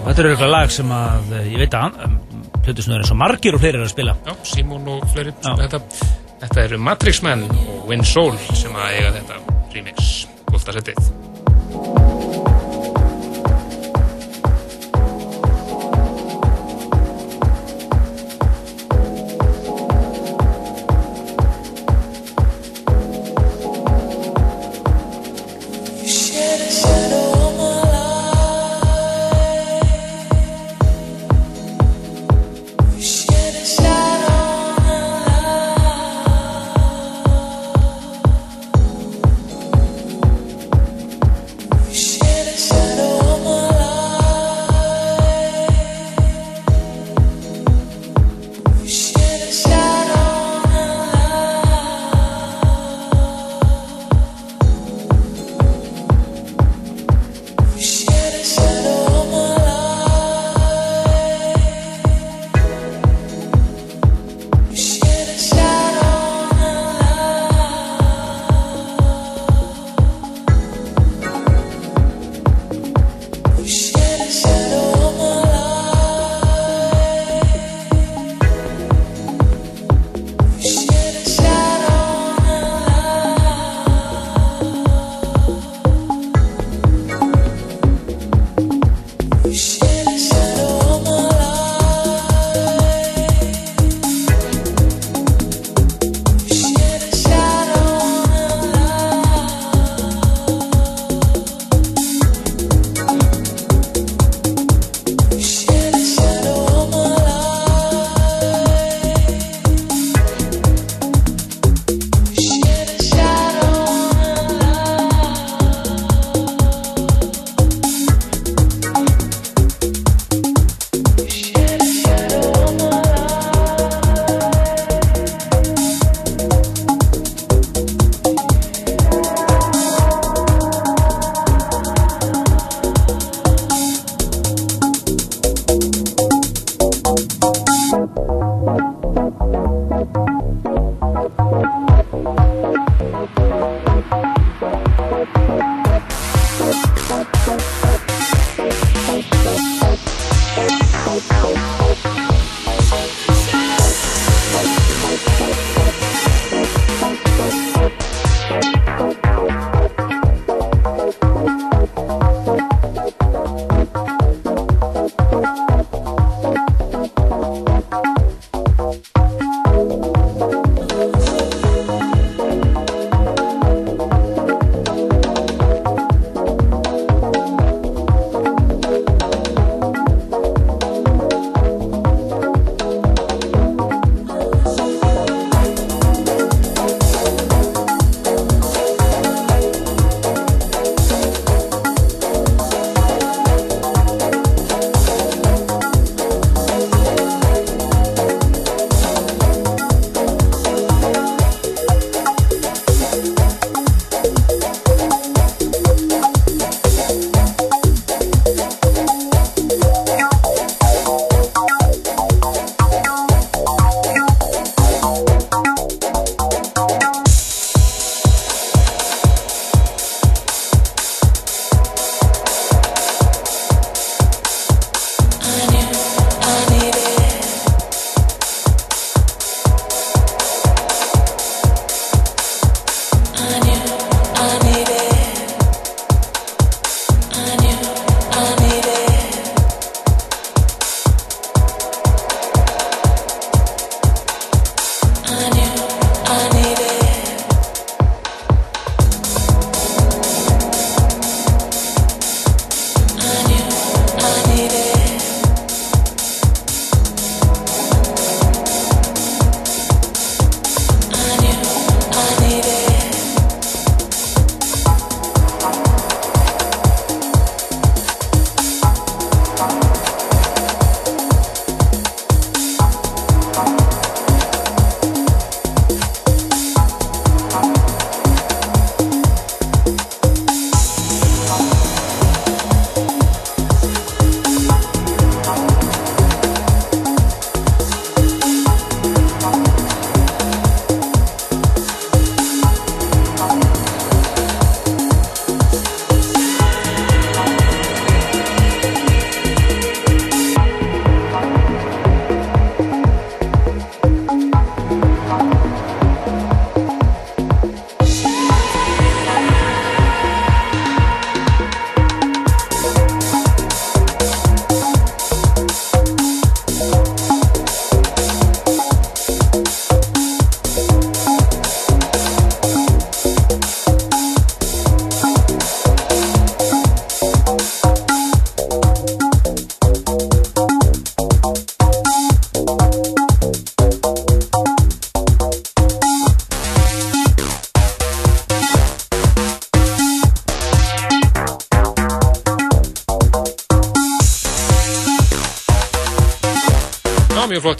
[0.07, 2.21] þetta er eitthvað lag sem að eh, ég veit að hann
[2.63, 4.13] Plutusnöður eins og margir og fleiri er að spila.
[4.23, 5.81] Já, Simon og fleiri þetta,
[6.43, 10.15] þetta eru Matrix Men og Win Soul sem að eiga þetta remix
[10.51, 10.81] 12.
[10.81, 11.32] setið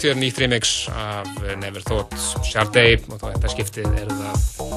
[0.07, 1.29] hér nýtt remix af
[1.61, 4.71] Never Thought Sharday og þá þetta skiptið er það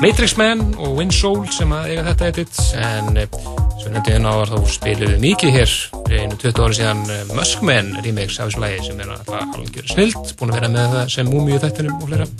[0.00, 3.40] Matrix Man og Wind Soul sem að eiga þetta edit en eh,
[3.80, 5.74] sem nefndi hérna áður þá spiluðu mikið hér
[6.10, 10.36] einu 20 ári síðan eh, Muskman remix af þessu lagi sem er alltaf algjör snilt
[10.40, 12.30] búin að vera með það sem múmiu þættinum og fleira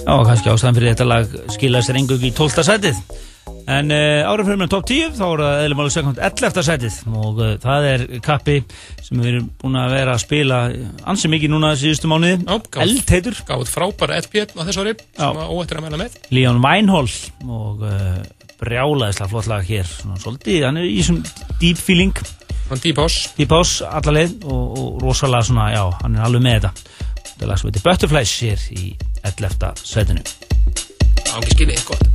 [0.00, 2.62] Já, kannski ástæðan fyrir þetta lag skila sér engung í 12.
[2.66, 3.00] sætið.
[3.70, 6.62] En uh, árið fyrir með top 10 þá er það eðlum alveg sekund 11.
[6.66, 8.56] sætið og uh, það er kappi
[9.10, 10.58] sem við erum búin að vera að spila
[11.10, 12.36] ansi mikið núna síðustu mánuði.
[12.84, 13.38] Eldheitur.
[13.48, 17.10] Gáð frábæra LP á þessu ári sem að óættir að menna með Leon Weinhall
[17.50, 18.20] og uh,
[18.60, 19.88] brjálaðislega flott lag hér.
[19.90, 21.26] Svona, svolítið, hann er í svona
[21.58, 22.14] deep feeling.
[22.70, 23.32] Deep house.
[23.34, 26.70] Deep house, alla leið og, og rosalega svona, já, hann er alveg með þetta.
[27.24, 28.92] Þetta er lag sem heitir Butterflies hér í
[29.26, 29.84] 11.
[29.90, 30.22] sætinu.
[31.34, 32.06] Ángi skiljið gott.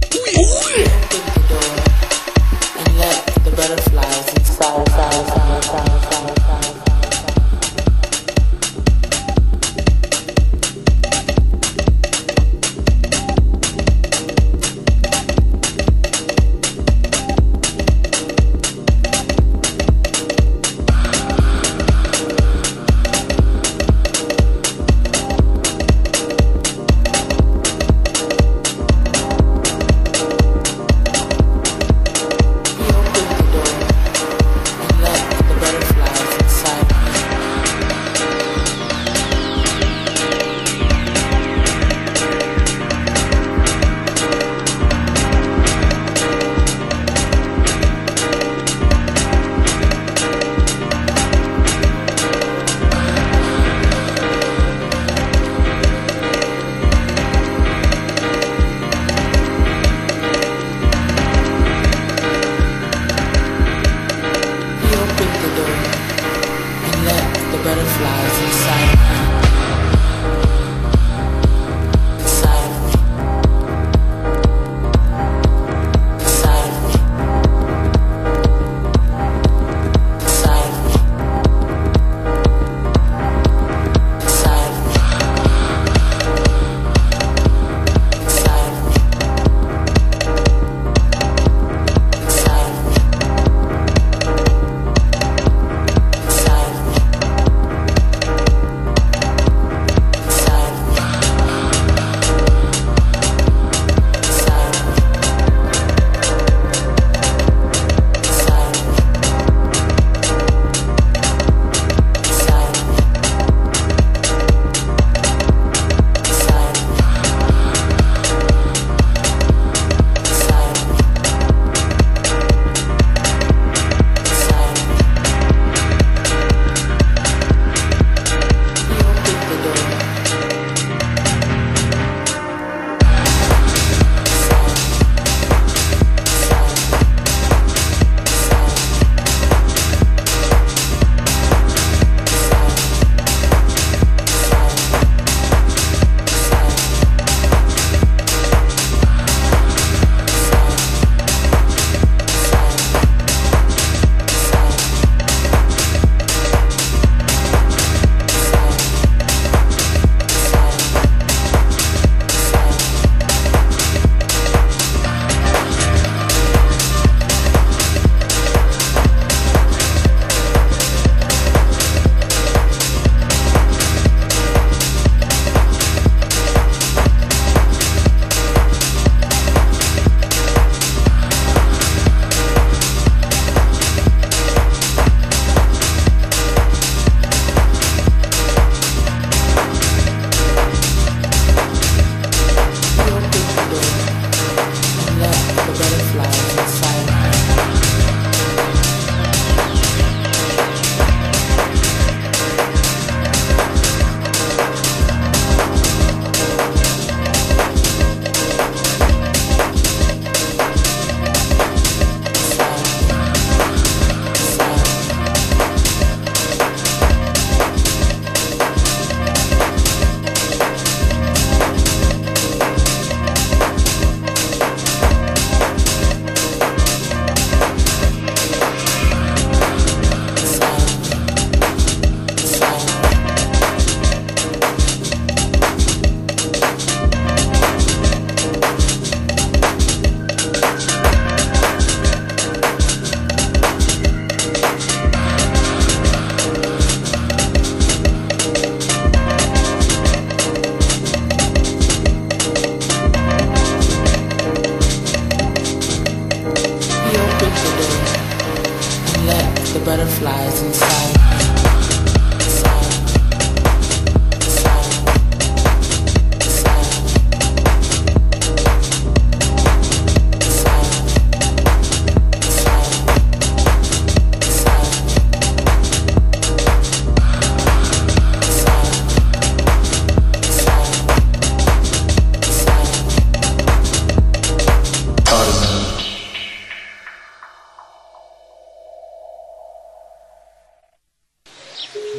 [2.77, 6.44] and let the butterflies inside, inside, inside, inside, inside,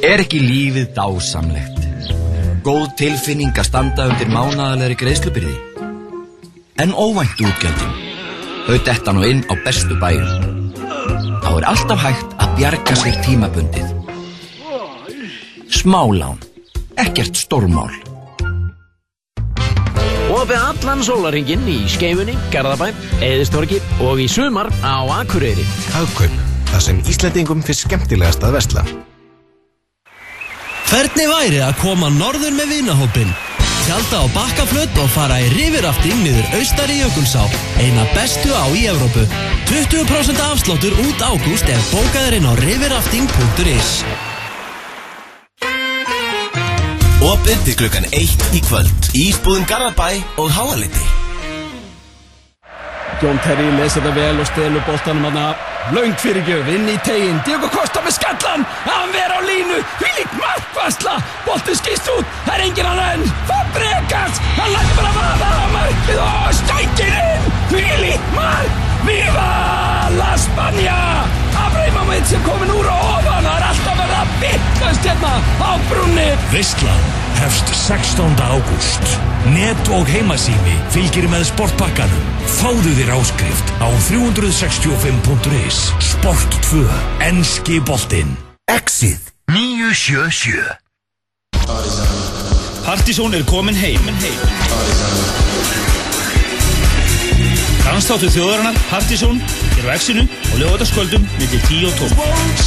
[0.07, 1.81] Er ekki lífið dásamlegt?
[2.63, 5.55] Góð tilfinning að standa undir mánaðalegri greiðslubyrði?
[6.79, 7.97] En óvænt útgjöldin?
[8.69, 10.77] Þau detta nú inn á bestu bæjum.
[11.43, 13.89] Þá er alltaf hægt að bjarga sér tímabundið.
[15.75, 16.39] Smálán.
[16.95, 17.91] Ekkert stórmál.
[20.37, 25.67] Opið allan sólaringin í Skeifunni, Garðabæ, Eðistorgi og í sumar á Akureyri.
[25.91, 26.39] Hagkaup,
[26.71, 28.87] það sem Íslandingum finnst skemmtilegast að vesla.
[30.87, 33.31] Hvernig væri að koma norður með vinahópin?
[33.83, 37.43] Tjálta á bakkaflött og fara í rivirafting niður austari Jökulsá,
[37.83, 39.25] eina bestu á í Evrópu.
[39.67, 43.91] 20% afsláttur út ágúst ef bókaður inn á rivirafting.is.
[47.33, 49.11] Opið til klukkan 1 í kvöld.
[49.11, 51.03] Ísbúðin Garðabæ og Háaliti.
[53.19, 55.49] Jón Terri lesi þetta vel og stelur boltanum hana
[55.95, 58.65] Laung fyrirgjöf inn í tegin Diego Costa með skallan.
[58.83, 59.77] Hann ver á línu.
[60.01, 61.13] Því líkt markvarsla.
[61.45, 62.27] Boltin skýst út.
[62.43, 64.41] Það er engin hann enn Fabregas.
[64.57, 67.51] Hann lætti bara að vaða á markið Og stækir inn.
[67.71, 68.81] Því líkt mark.
[69.07, 69.51] Viva
[70.17, 70.97] la Spania!
[71.67, 73.47] Abramovic er komin úr og ofan.
[73.47, 78.41] Það er alltaf verið að bittlast hérna á brunni Veistlan hefst 16.
[78.41, 79.01] ágúst.
[79.53, 82.23] Net og heimasími fylgir með sportpakkanum.
[82.57, 85.77] Fáðu þér áskrift á 365.is.
[86.03, 86.81] Sport 2.
[87.29, 88.31] Enski boltinn.
[88.71, 89.19] Exið
[89.53, 90.65] 977.
[92.87, 94.01] Partizón er komin heim.
[97.87, 99.37] Dansþáttu þjóðarinnar Partizón
[99.79, 102.11] er á exinu og lögataskvöldum millir 10 og 12.
[102.19, 102.59] Won't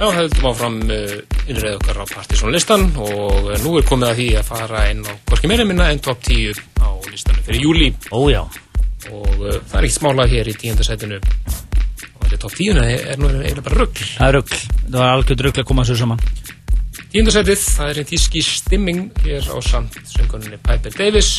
[0.00, 1.10] Já, höldum áfram uh,
[1.44, 5.02] innreið okkar á Partiðsson listan og uh, nú er komið að því að fara inn
[5.04, 7.88] á hvorki meira minna en top 10 á listanum fyrir júli.
[8.08, 8.40] Ójá.
[9.10, 13.28] Og uh, það er ekkert smálað hér í tíundasætinu og þetta top 10 er nú
[13.28, 14.00] eiginlega bara rugg.
[14.14, 14.56] Það er rugg.
[14.86, 16.24] Það var algjörð rugg að koma svo saman.
[17.12, 21.34] Tíundasætið, það er einn tíski stimming hér á samt sönguninni Piper Davis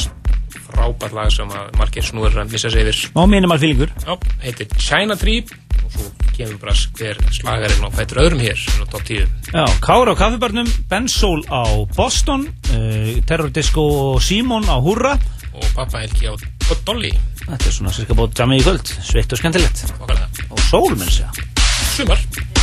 [0.67, 3.01] frábært lag sem að margir snúður að missa sig yfir.
[3.15, 3.91] Og minimal fílingur.
[4.05, 5.43] Já, heitir China Tree
[5.81, 9.27] og svo kemur bara hver slagarinn á fættur öðrum hér á top 10.
[9.51, 11.63] Já, Kára á kaffibarnum, Ben Soul á
[11.95, 15.17] Boston, uh, Terror Disco og Simon á Hurra.
[15.51, 16.35] Og Pappa Helgi á
[16.87, 17.11] Dolly.
[17.43, 19.85] Þetta er svona cirka bótt jamið í kvöld, sveitt og.
[19.99, 20.47] Okkarlega.
[20.49, 21.31] Og sól, minn segja.
[21.91, 22.60] Sumar.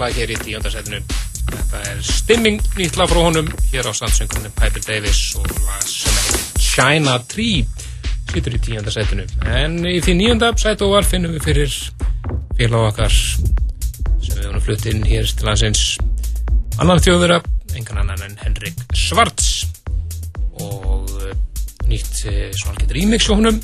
[0.00, 1.02] Lag hér í tíundarsætinu.
[1.48, 6.18] Þetta er stimming nýtt lag frá honum hér á sandsöngunum Piper Davis og lag sem
[6.18, 7.64] heitir China Tree
[8.28, 9.26] sýtur í tíundarsætinu.
[9.48, 11.78] En í því níunda sætu var finnum við fyrir
[12.58, 15.84] félag okkar sem við honum flutt inn hér til landsins
[16.78, 17.40] annan þjóðura,
[17.78, 19.66] engan annan en Henrik Svarts
[20.62, 21.34] og eh,
[21.90, 23.58] nýtt eh, svolítið remix hjá honum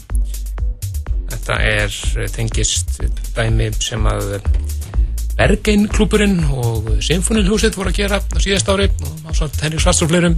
[1.30, 2.98] þetta er eh, tengist
[3.36, 4.38] dæmi sem að
[5.34, 10.04] Bergein klúburinn og Symfónilhúsið voru að gera á síðast ári og á svona Henrik Svarts
[10.04, 10.36] og fleirum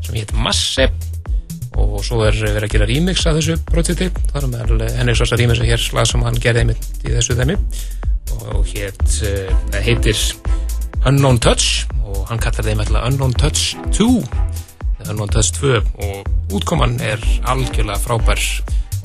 [0.00, 0.86] sem hétt Masse.
[1.80, 5.34] Og svo er verið að gera remix af þessu projekti það er meðal Henrik Svarts
[5.36, 7.58] að remix að hér slag sem hann gerði einmitt í þessu dæmi.
[8.54, 10.24] Og hétt, uh, heitir
[11.04, 14.08] Unknown Touch og hann kallar þeim alltaf Unknown Touch 2
[15.00, 18.40] eða Unknown Touch 2 og útkoman er algjörlega frábær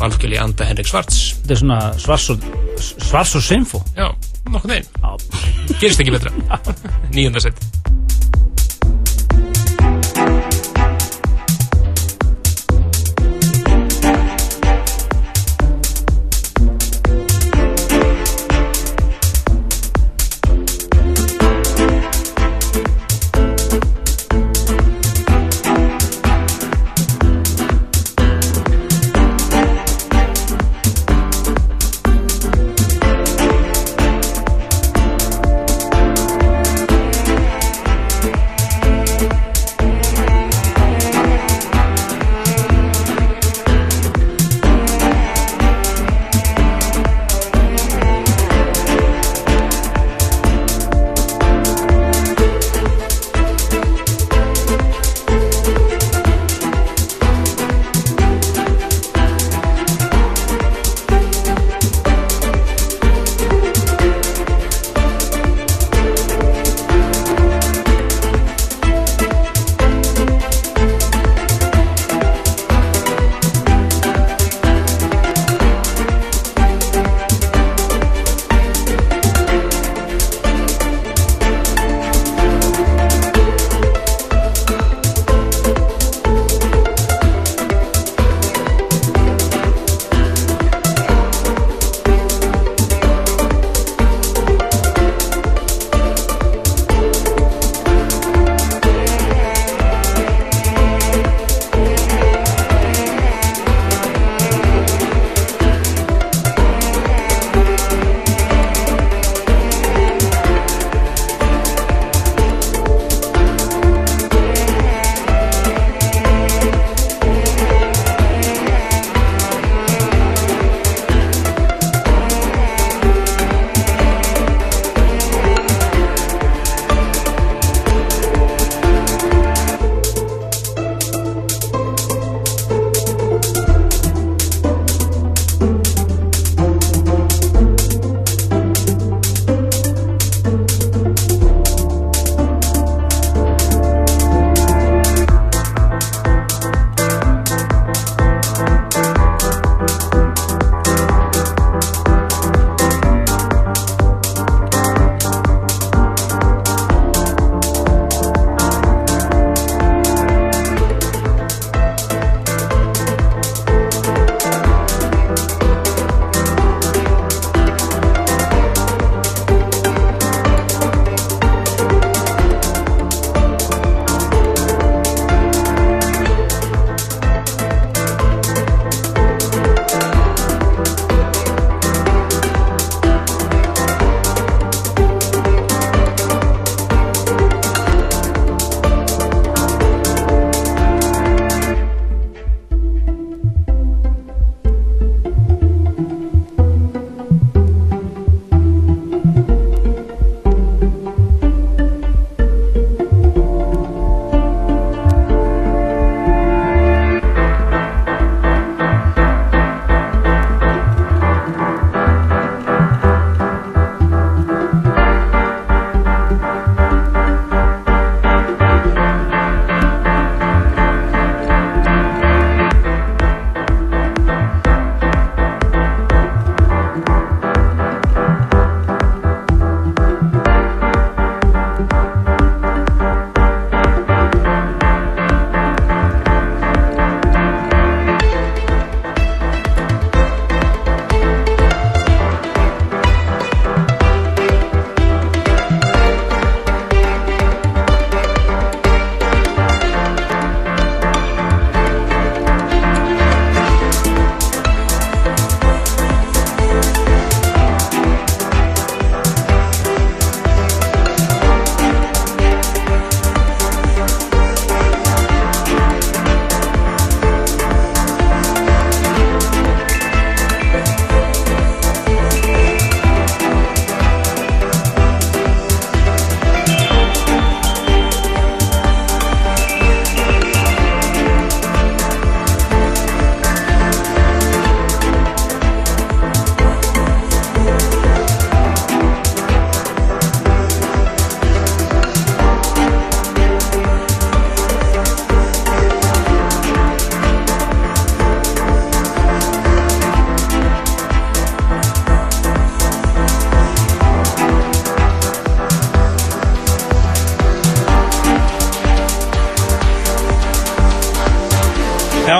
[0.04, 2.48] algjörlega í anda Henrik Svarts Þetta er svona svars og,
[2.82, 4.10] svars og sinfo Já,
[4.52, 6.32] nokkuð þeim Gerist ekki betra.
[7.16, 7.44] Nýjönda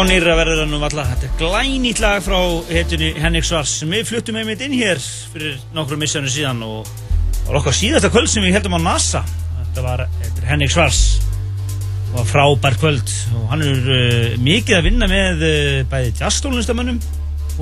[0.06, 1.04] Já, nýra verður það nú valla.
[1.10, 2.36] Þetta er glænýtt lag frá
[2.70, 6.92] hetjunni Henrik Svars við fluttum einmitt inn hér fyrir nokkru missjónu síðan og
[7.40, 9.24] það var okkar síðasta kvöld sem við heldum á NASA.
[9.56, 10.04] Þetta var
[10.46, 11.00] Henrik Svars
[12.12, 17.00] og var frábær kvöld og hann er uh, mikið að vinna með uh, bæði jazzstólunistamönnum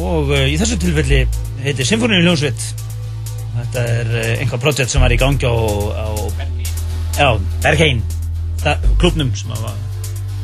[0.03, 1.21] og uh, í þessu tilfelli
[1.63, 2.65] heitir Symfóníu Hljónsveit.
[3.53, 5.55] Þetta er einhvað projekt sem var í gangi á,
[7.15, 8.03] á Bergheim
[8.99, 9.79] klubnum sem var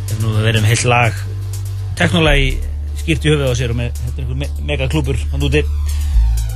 [0.08, 1.19] hefur nú verið með heilt lag
[2.00, 2.54] teknolagi
[3.00, 5.64] skýrt í höfuð á sér og með, þetta er einhver me mega klúpur hann úti.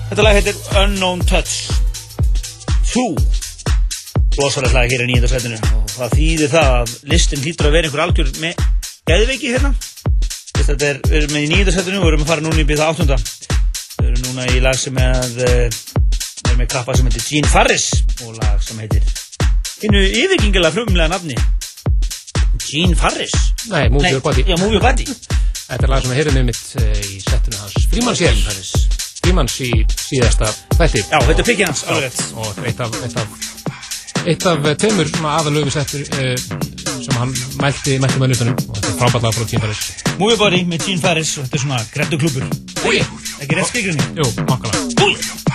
[0.09, 1.55] Þetta lag heitir Unknown Touch
[2.93, 3.07] 2
[4.37, 7.89] rosalega lag hér í nýjönda setinu og það þýðir það að listin hlýtur að vera
[7.89, 8.63] einhver algjör með
[9.09, 9.73] geðveiki hérna.
[10.63, 12.67] Þetta er, við erum með í nýjönda setinu og við erum að fara núna í
[12.69, 13.19] byrða áttunda.
[13.97, 15.51] Við erum núna í lag sem er við
[16.47, 17.89] erum með krabba sem heitir Gene Farris
[18.23, 19.11] og lag sem heitir
[19.83, 21.35] innu yfirgengilega frumlega nafni
[22.63, 23.33] Gene Farris.
[23.67, 24.45] Nei, Move Your Body.
[24.47, 25.05] Já, Move Your Body
[25.73, 28.35] Þetta er lag sem við heyrðum einmitt uh, í settinu hans Frímanns hér
[29.23, 31.01] Frímanns í síðasta þætti.
[31.07, 33.39] Já, þetta er pikkið hans, alveg Og eitt af, eitt af,
[34.29, 36.35] eitt af tveimur aðalögu settur uh,
[37.07, 37.33] sem hann
[37.63, 39.81] mælti, mælti með nutunum og þetta er frábært lag frá Gene Farris
[40.19, 42.45] Move Your Body með Gene Farris og þetta er svona grettu klúpur
[42.85, 43.01] Úi
[43.41, 44.11] Ekki rétt skilgrinni?
[44.21, 45.52] Jú, makkalega Úi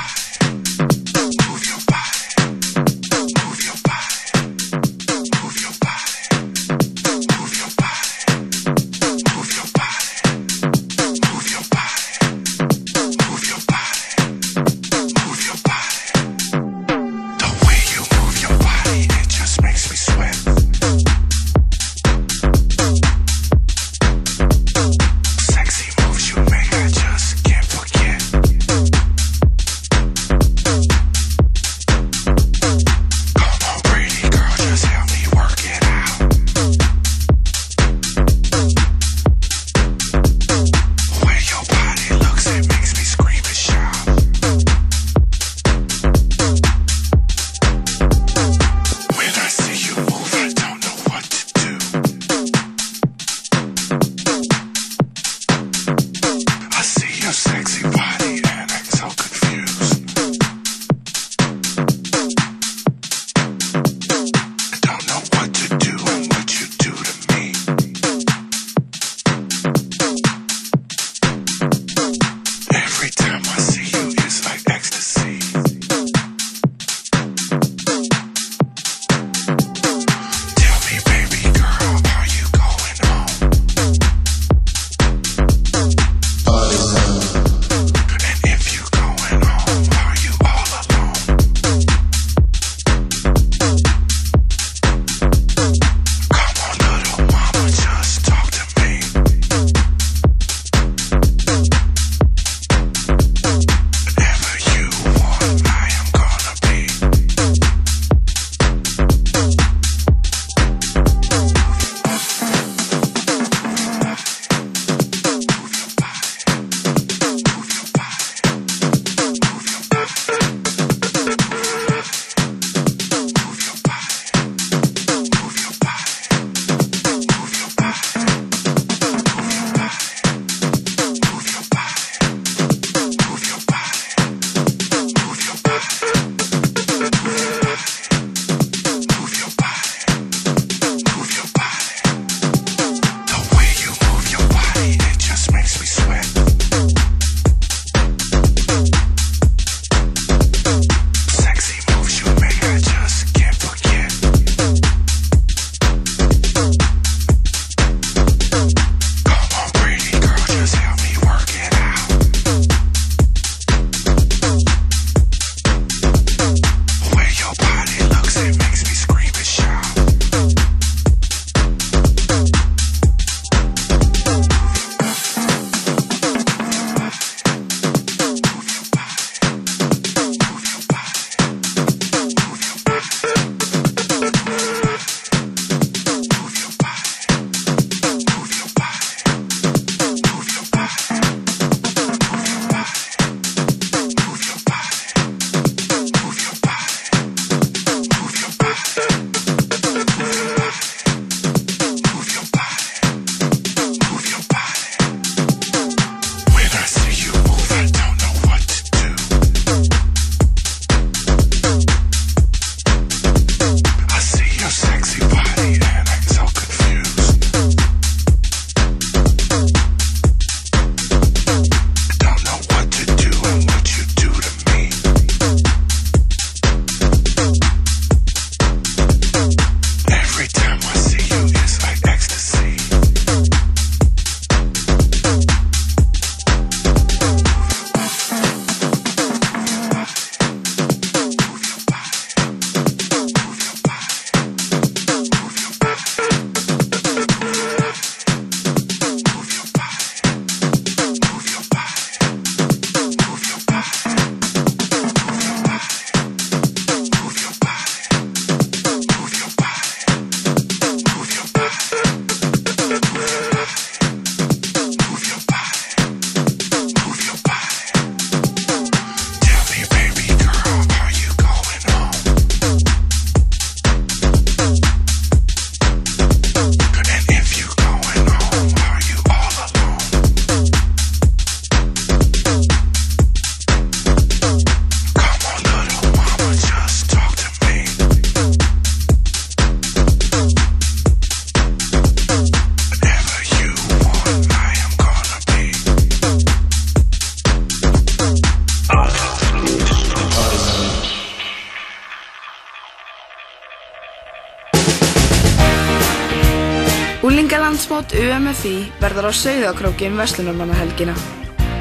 [309.18, 311.14] verður á Sauðakróki um Vestlunarmannahelgina.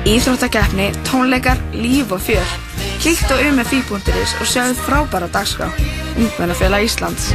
[0.09, 2.53] Íþróttakeppni, tónleikar, líf og fjör.
[3.03, 5.69] Kíkt á umfi.is og sjáðu frábæra dagskrá.
[6.18, 7.30] Ungmennafélag Íslands.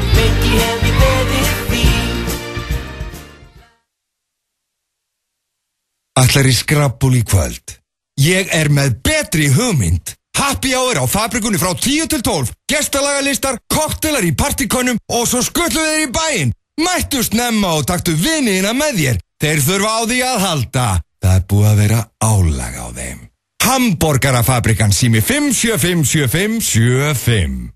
[6.19, 7.79] Ætlar í skrabbul í kvöld.
[8.19, 10.17] Ég er með betri hugmynd.
[10.35, 12.51] Happy hour á fabrikunni frá 10 til 12.
[12.67, 16.57] Gestalagalistar, koktelar í partikonum og svo skullu þeir í bæinn.
[16.81, 19.21] Mættu snemma og taktu viniðina með þér.
[19.43, 21.03] Þeir þurfa á því að halda.
[21.23, 23.19] Það er búið að vera álag á þeim.
[23.63, 27.71] Hamborgarafabrikan sími 5757575.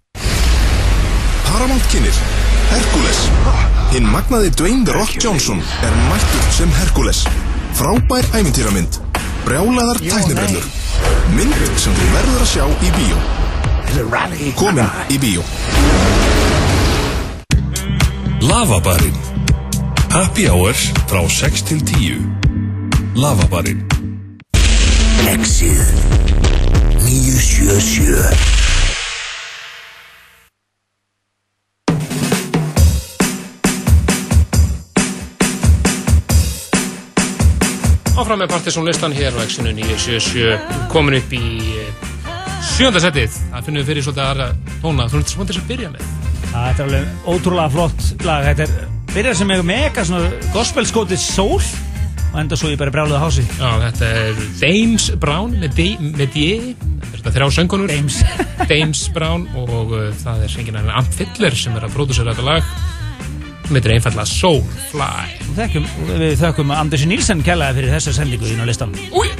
[1.46, 2.14] Paramount kynir
[2.70, 3.20] Hercules.
[3.90, 7.26] Hinn magnaði Dwayne The Rock Johnson er mættur sem Hercules.
[7.74, 9.00] Frábær æmintýramynd
[9.46, 10.64] Brjálaðar tæknibrellur.
[11.34, 13.18] Mynd sem þú verður að sjá í bíó.
[14.58, 15.42] Komin í bíó.
[18.46, 19.35] Lavabarinn
[20.10, 22.20] Happy Hours frá 6 til 10
[23.16, 23.82] Lavabarinn.
[25.32, 25.80] Exið
[27.02, 28.56] 977
[38.16, 41.44] Áfram með Partiðsson listan hér á Exinu 977 komin upp í
[41.76, 42.04] eh,
[42.64, 43.36] sjönda setið.
[43.52, 44.48] Það finnum við fyrir svolítið aðra
[44.80, 45.08] tóna.
[45.12, 46.12] Þú ert svona til að byrja með.
[46.50, 48.48] Það er alveg ótrúlega flott lag.
[48.48, 51.60] Þetta er byrjað sem eitthvað mega svona gospelskotið sól
[52.26, 53.44] og enda svo ég bara brjáluði hási.
[53.56, 56.42] Já, þetta er Dames Brown með D, með D
[57.14, 58.18] þetta er þrjá söngunur Dames
[58.68, 62.44] Dames Brown og uh, það er enginn annar Amp Fiddler sem er að pródúsera þetta
[62.50, 62.68] lag
[63.70, 65.08] með þetta er einfallega Soulfly
[65.46, 68.92] Við þökkum, við þökkum Andersi Nílsen kellaði fyrir þessa sendingu inn á listan.
[69.16, 69.32] Úi!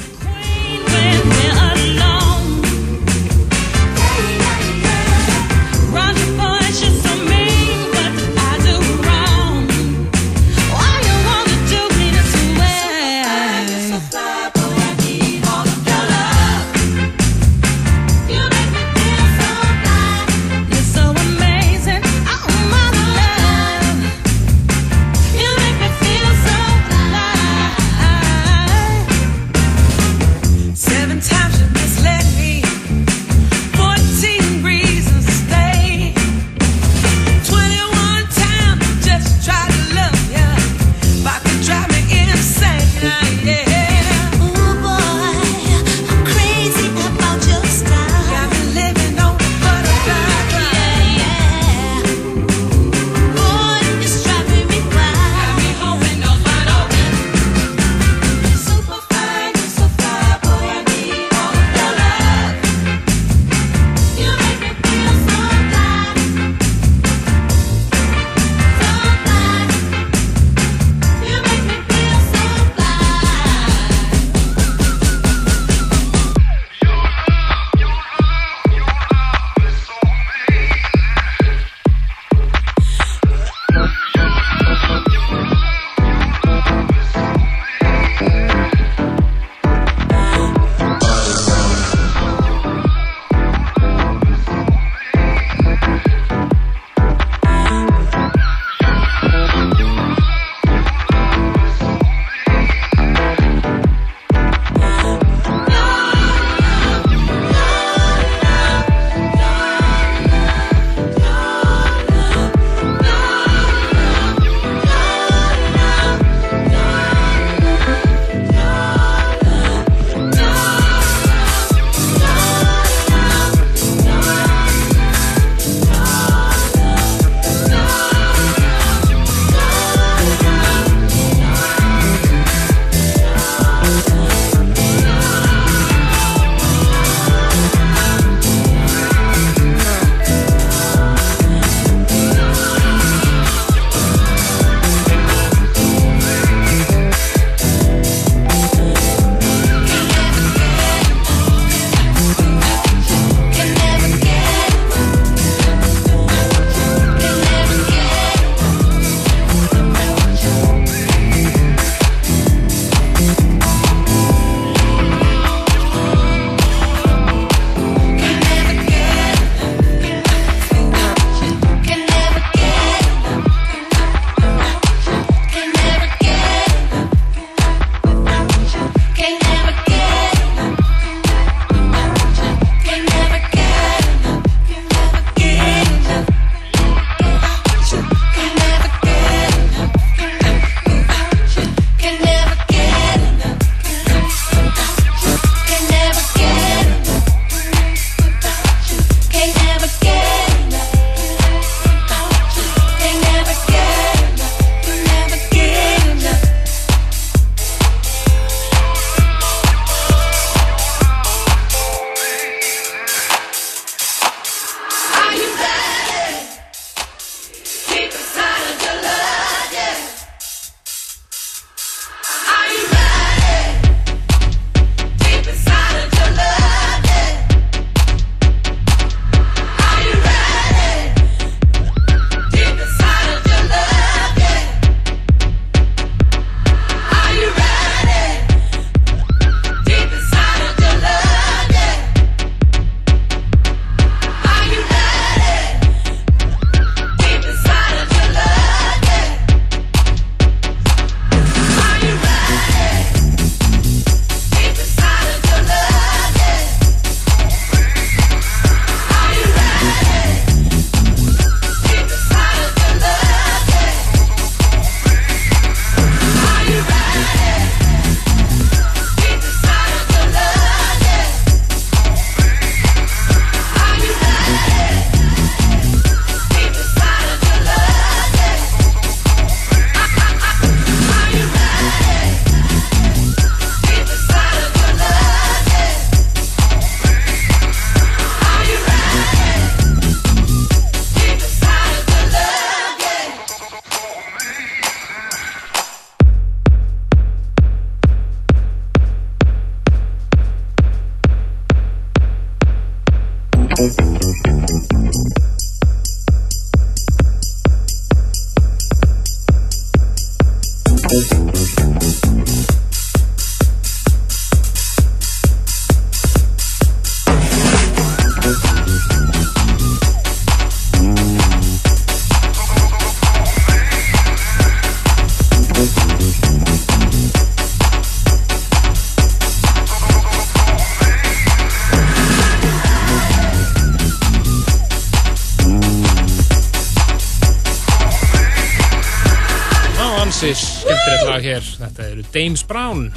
[341.97, 343.07] Þetta eru James Brown.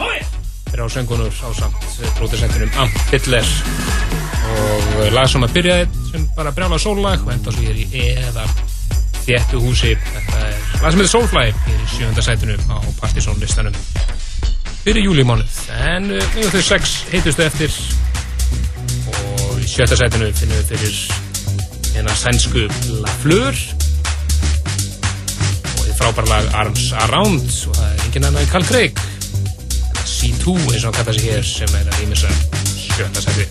[0.70, 1.82] Þeir á söngunur á samt
[2.16, 3.44] pródusentinum Amp Hitler.
[4.54, 7.84] Og lag sem að byrjaði sem bara brjála sólag og enda svo hér í
[8.14, 8.46] eða
[9.26, 9.92] þéttu húsi.
[10.00, 13.76] Þetta er lag sem Soulfly hér í sjönda sætinu á Partizón listanum
[14.80, 15.60] fyrir júlímánuð.
[15.76, 17.76] En uh, við þau sex heitustu eftir
[19.12, 20.96] og í sjötta sætinu finnum við fyrir
[21.98, 22.64] hérna sænsku
[23.04, 23.52] La Fleur
[25.76, 28.92] og því frábæra lag Arms Around og það engin annar en Carl Craig
[30.02, 32.30] C2 eins og hann kallar sig hér sem er að rýmisa
[32.74, 33.50] sjötta sætið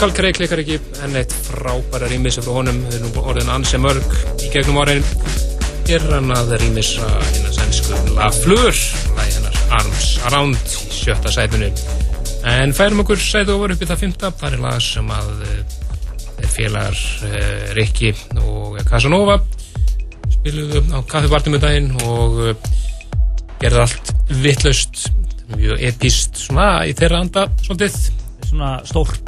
[0.00, 2.78] Carl Craig klikkar ekki enn eitt frábæra rýmissi frá honum.
[2.86, 5.02] Við erum orðin ansi mörg í gegnum árin.
[5.92, 8.72] Er hann að rýmissa hennar sænsku La Fleur
[9.18, 11.68] lagi hennar Arms Around í sjötta sætinu.
[12.48, 15.78] En færum okkur sætu over upp í það fymta það er lag sem að eh,
[16.46, 19.36] er félagar uh, Rikki og Casanova.
[20.38, 22.70] Spiluðu á kaffibartum með daginn og uh,
[23.60, 24.14] gerði allt
[24.46, 25.10] vittlaust
[25.58, 28.06] mjög epist svona í þeirra anda svolítið.
[28.48, 29.19] Svona stórt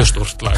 [0.00, 0.56] mjög stórt lag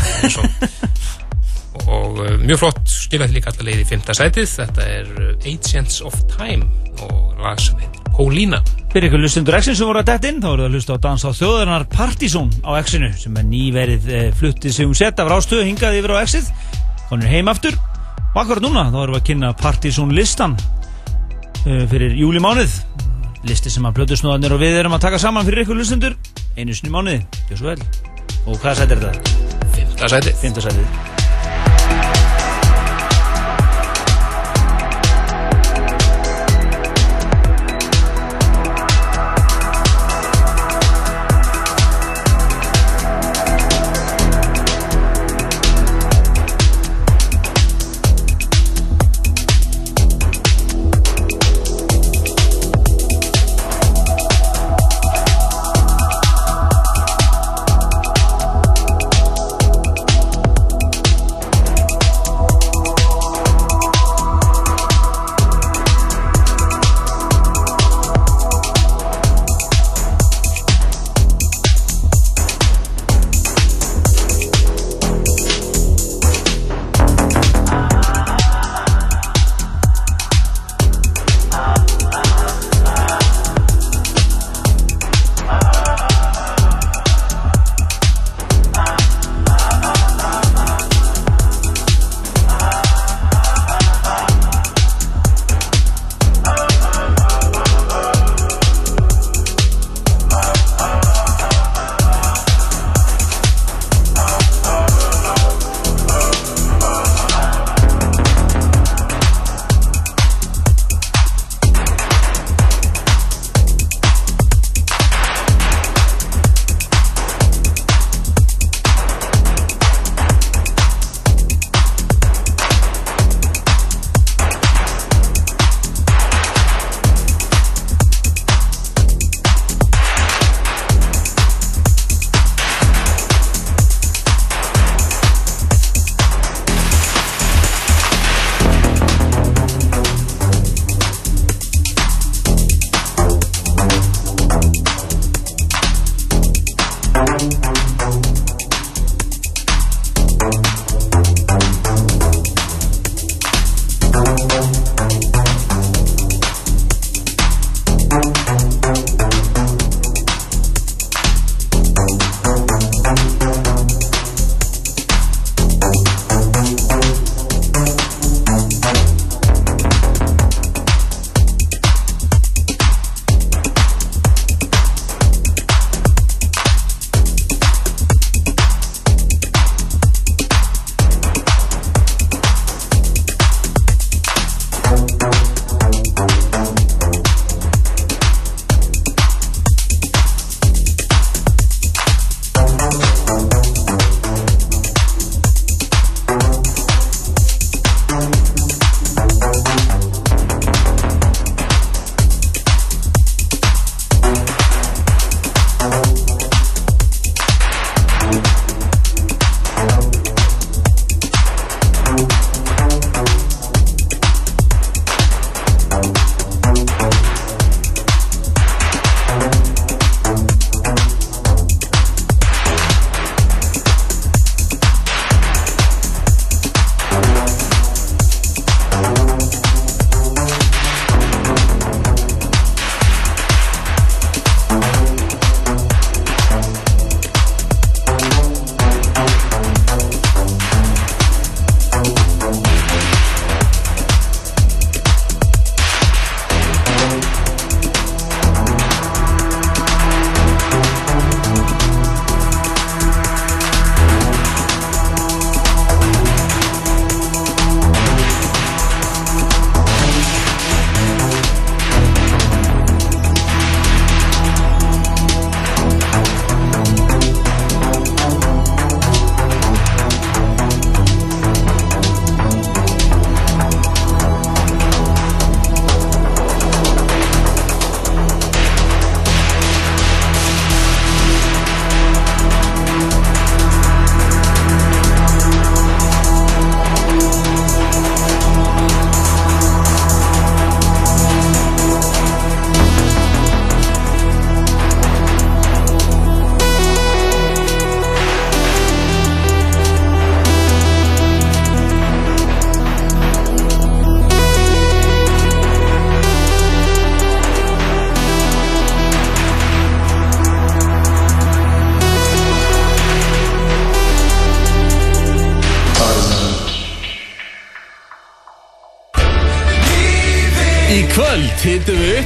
[1.88, 4.44] og uh, mjög flott skilaði líka alltaf leið í fymta sætið.
[4.46, 6.68] Þetta er uh, Agents of Time
[7.02, 8.60] og lag sem heitir Paulina.
[8.92, 11.04] Fyrir ykkur hlustundur X-in sem voru að detta inn þá voru það að hlusta á
[11.06, 15.32] dans á þjóðarinnar Partizón á X-inu sem er nýverið e, fluttið sem um sett af
[15.32, 16.52] rástöðu hingað yfir á X-ið.
[17.08, 17.80] Konur heim aftur.
[18.28, 20.54] Og akkurat núna þá erum við að kynna Partizón listan
[21.64, 22.78] fyrir júlimánuð
[23.48, 26.18] listi sem að blötusnóðanir og við erum að taka saman fyrir ykkur hlustundur
[26.54, 28.10] einu sinni mánuði, gjör svo vel
[28.46, 29.40] og hvaða sæti er þetta?
[29.76, 31.11] Fymta sætið Fymta sætið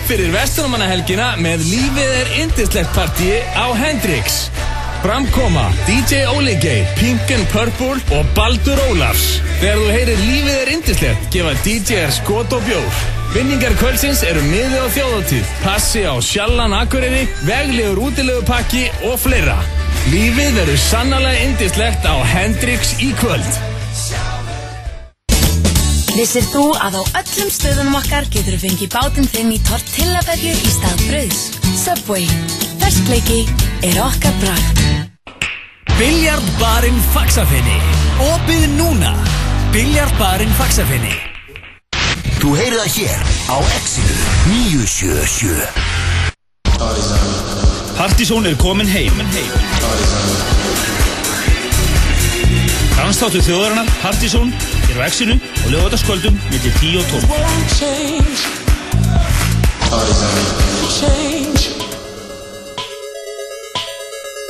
[0.06, 4.46] fyrir Vestlunumannahelgina með Lífið er indislegt partíi á Hendrix.
[5.02, 9.40] Framkoma DJ Óli Geir, Pink and Purple og Baldur Ólafs.
[9.60, 13.02] Þegar þú heyrir Lífið er indislegt gefa DJ-ar skot og bjór.
[13.34, 19.58] Vinningar kvöldsins eru miði á þjóðatíð, passi á Sjallan Akureyri, veglegur útilegupakki og fleira.
[20.12, 23.65] Lífið verður sannarlega indislegt á Hendrix í kvöld.
[26.16, 30.70] Vissir þú að á öllum stöðunum okkar getur þú fengið bátinn þinn í tortillaberju í
[30.72, 31.42] stað brauðs?
[31.76, 32.24] Subway.
[32.80, 33.42] Ferskleiki
[33.84, 34.80] er okkar bragð.
[35.96, 37.76] Biljardbarinn Faxafinni
[38.20, 39.12] Opið núna
[39.72, 41.14] Biljardbarinn Faxafinni
[42.40, 44.16] Þú heyrið það hér á Exinu
[44.52, 45.86] 977
[47.96, 49.16] Partizón er komin heim.
[52.96, 54.52] Dansþáttu þjóðarinnar, Partizón,
[54.92, 57.26] er á Exinu og lögataskvöldum millir 10 og 12.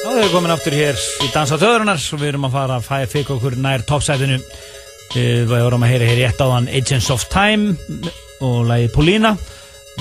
[0.02, 2.88] Já, við erum komin aftur hér í Dansa Töðurinnar og við erum að fara að
[2.88, 4.38] fæða fyrir okkur nær toppsætinu.
[5.14, 7.78] Við vorum að heyra hér rétt á þann Agents of Time
[8.44, 9.32] og lagið Polina.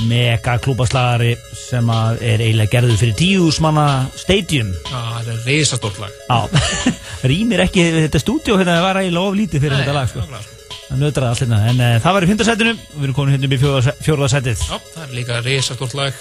[0.09, 3.87] Mega klúbaslagari sem að er eiginlega gerður fyrir tíusmanna
[4.19, 4.73] stadium.
[4.91, 6.11] Já, það er reisastórt lag.
[6.27, 6.43] Já,
[7.31, 10.11] rýmir ekki þetta stúdíu hérna, það var eiginlega of lítið fyrir Nei, þetta lag.
[10.11, 10.54] Sko.
[10.85, 13.47] Það nötraði allt hérna, en uh, það var í fyndarsætinu og við erum komin hérna
[13.49, 14.59] upp í fjórða- fjórða sætið.
[14.69, 16.19] Já, það er líka reisastórt lag.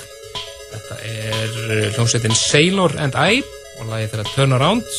[0.75, 3.43] Þetta er uh, hljómsveitin Sailor and I
[3.83, 4.91] og lagið þeirra Turn Around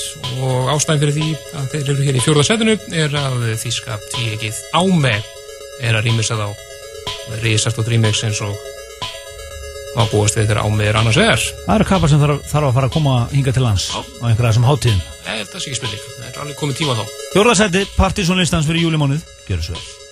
[0.43, 4.57] og ástæðin fyrir því að þeir eru hér í fjórða setinu er að þýska tíegið
[4.75, 5.13] Áme
[5.79, 6.49] er að rýmisa þá
[7.31, 8.51] með reisastórt remix eins og
[9.95, 11.43] að búast við þegar Áme er annars vegar.
[11.65, 14.51] Það eru kapar sem þarf, þarf að fara að koma hinga til lands á einhverja
[14.51, 15.03] þessum hátíðum.
[15.25, 16.07] Nei, þetta sé ekki spurning.
[16.15, 17.05] Það er alveg komið tíma þá.
[17.35, 19.29] Fjórða sætið, partysónlistans fyrir júlimónuð.
[19.49, 20.04] Gjör svo vel.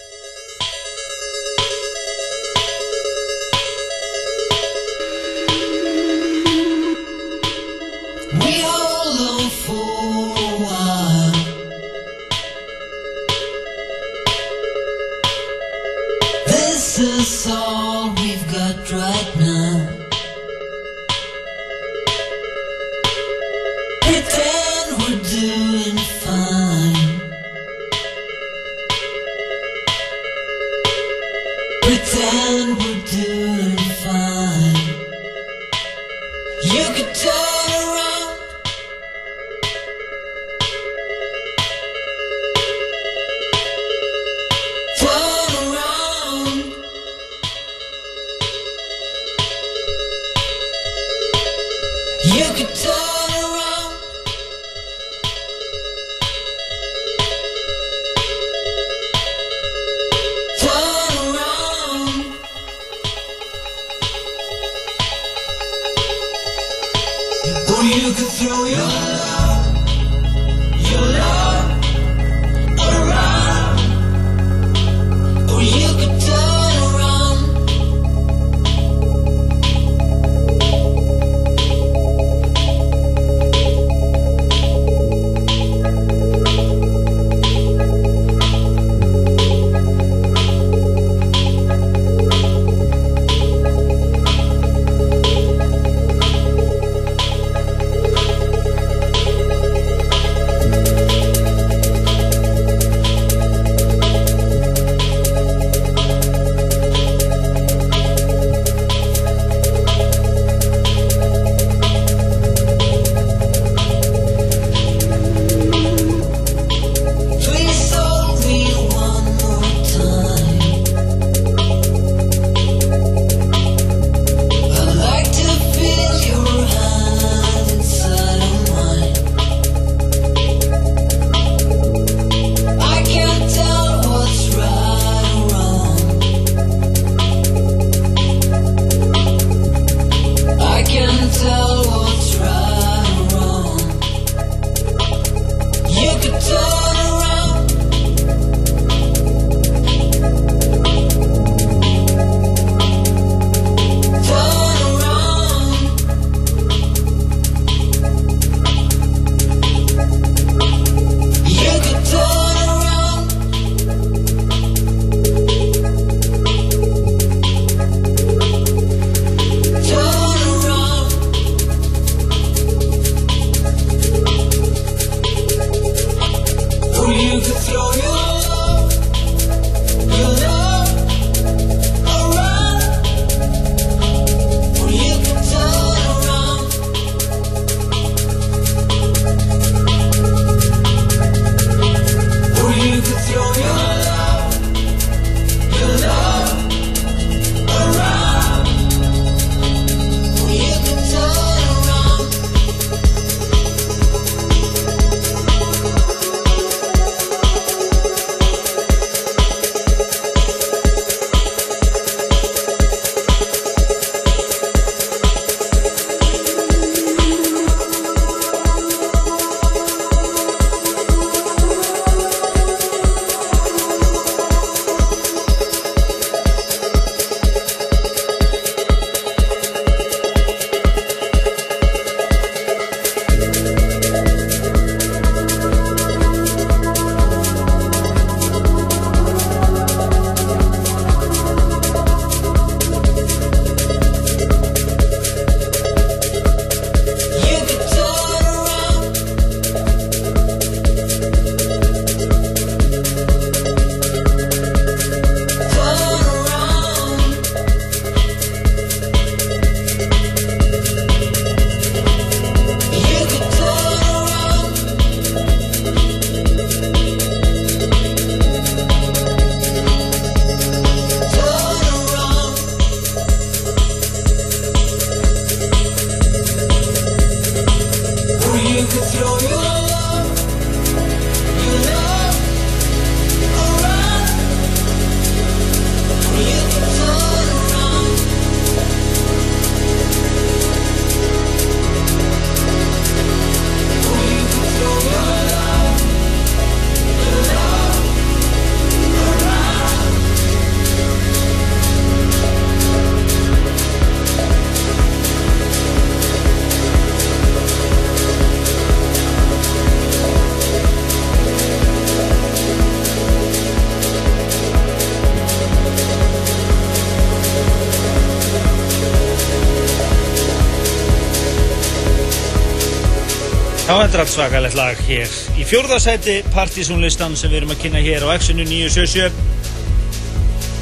[324.13, 328.37] Þetta er svakalegt lag hér í fjórðasæti partysónlistan sem við erum að kynna hér á
[328.37, 329.33] X-inu 977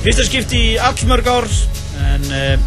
[0.02, 1.48] Fyrsta skipti í allmörg ár
[2.10, 2.60] en uh,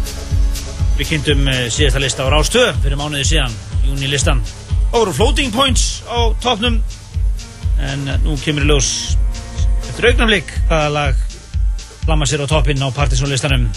[0.97, 3.53] við kynntum uh, síðasta lista á Rástöð fyrir mánuði síðan,
[3.85, 4.41] júni listan
[4.87, 6.81] og voru floating points á topnum
[7.85, 8.89] en uh, nú kemur í ljós
[9.91, 11.13] eftir augnamlik hvaða lag
[12.09, 13.69] lamma sér á toppinn á partysónlistanum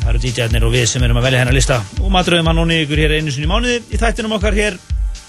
[0.00, 1.76] Það eru DJ-arnir og við sem erum að velja hennar lista.
[2.00, 4.78] Og maturöðum hann og ykkur hér einu sinni mánuði í þættinum okkar hér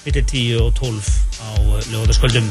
[0.06, 1.10] millir 10 og 12
[1.42, 1.50] á
[1.92, 2.48] lögóðaskvöldum.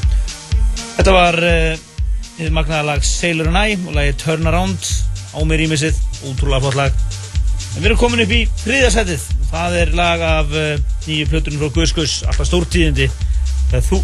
[0.97, 4.91] Þetta var uh, magnaða lag Sailor and I og lagi Turnaround
[5.35, 5.99] á mér ímissið,
[6.31, 7.01] útrúlega flott lag.
[7.77, 9.27] En við erum komin upp í þriðasætið.
[9.51, 13.11] Það er lag af uh, nýju plötunum frá Guðskus, alltaf stórtíðindi.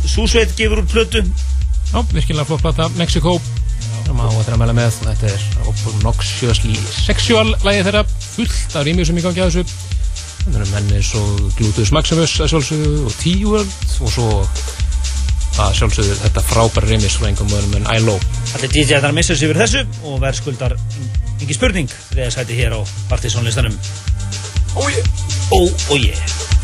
[0.06, 1.22] Súsveit gefur út plötu.
[1.92, 3.40] Já, virkilega flott plata, Mexico
[4.06, 8.86] sem á að þeirra að mæla með þetta er Obnoxiously Sexual lagið þeirra, fullt af
[8.86, 9.95] rýmjur sem ég gangi að þessu þetta
[10.46, 14.28] menn eins og Glutus Maximus að sjálfsögðu og T-World og svo
[15.56, 18.16] að sjálfsögðu þetta frábæra rýmis frá einhverjum öðrum en I-Lo
[18.54, 20.76] Allir DJ-arnar missa sig yfir þessu og verðskuldar
[21.40, 22.80] engi spurning þegar það sæti hér á
[23.12, 23.78] partysónlistanum.
[24.76, 24.88] Oh
[25.96, 26.55] yeah!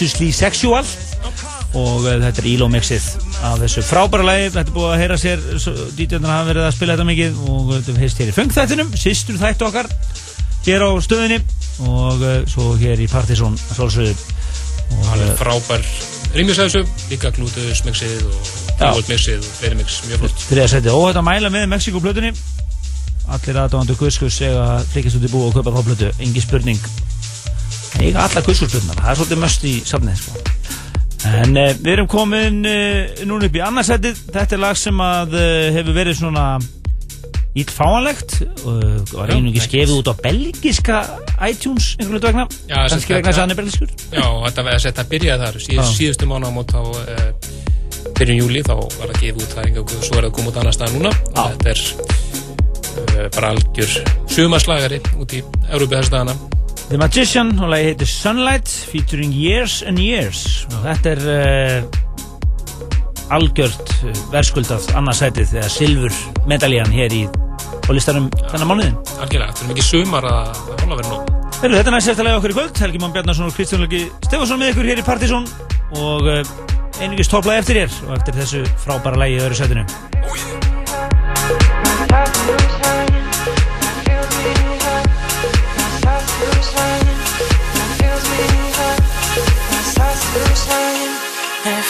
[0.00, 0.84] Luxusly Sexual.
[1.76, 3.04] Og uh, þetta er Elo mixið
[3.44, 4.46] af þessu frábæra lagi.
[4.54, 5.42] Þetta er búið að heyra sér
[5.98, 7.42] DJ-arnar hafa verið að spila þetta mikið.
[7.52, 9.90] Og þetta heist hér í fengþættinum sýstur þættu okkar
[10.64, 11.38] hér á stöðinni.
[11.84, 14.16] Og uh, svo hér í Partizón svolsöðu
[14.90, 15.84] Það er frábær
[16.34, 18.48] rýmis að þessu, líka Glutus mixið og
[18.80, 20.42] T-World mixið og fleiri mix, mjög flott.
[20.48, 22.32] Þriða seti og þetta mæla með Mexiko plötunni
[23.30, 26.10] allir aðdóðandu Guðskus eiga að flikast út í búi og kaupa þá plötu.
[26.24, 26.90] Engi spurning
[28.00, 30.42] eiga alla Guðskus plötunar það er svolítið möst í safnið sko.
[31.30, 35.34] en uh, við erum komin uh, núna upp í annarsettið þetta er lag sem að
[35.38, 35.46] uh,
[35.76, 36.44] hefur verið svona
[37.58, 41.00] ít fáanlegt og var einungis gefið út á belgiska
[41.48, 42.44] iTunes einhvern veginn vegna.
[42.70, 43.94] Kannski vegna þess að hann er belgiskur.
[44.14, 45.58] Já, þetta var þetta byrjaði þar.
[45.64, 46.82] Síð, síðustu mánu á mót á
[48.20, 50.78] byrjun júli þá var það gefið út það og svo er það komið út annar
[50.78, 51.12] stað núna.
[51.34, 51.84] Þetta er
[53.34, 53.98] bara algjör
[54.30, 56.59] sumarslagari út í Európi þess dagana
[56.90, 60.66] The Magician og lagi heitir Sunlight featuring Years and Years.
[60.74, 61.86] Og þetta er uh,
[63.36, 66.10] algjört uh, verðskuldað annarsætið eða silfur
[66.50, 70.98] medaljan hér í á listanum þennan mánuðin Algjörlega, þetta er mikið sumar að að hóla
[70.98, 71.22] verið nóg
[71.60, 72.74] Heyrðu, Þetta er næst eftir lagi okkur í kvöld.
[72.82, 75.46] Helgi Már Bjarnason og Kristján Lagi Stefansson með ykkur hér í Partizón.
[76.00, 76.42] Og uh,
[76.98, 79.84] einungis topplagi eftir hér og eftir þessu frábæra lagi í öðru sætinu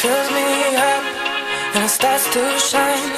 [0.01, 0.49] fills me
[0.81, 1.05] up,
[1.77, 3.13] and it starts to shine.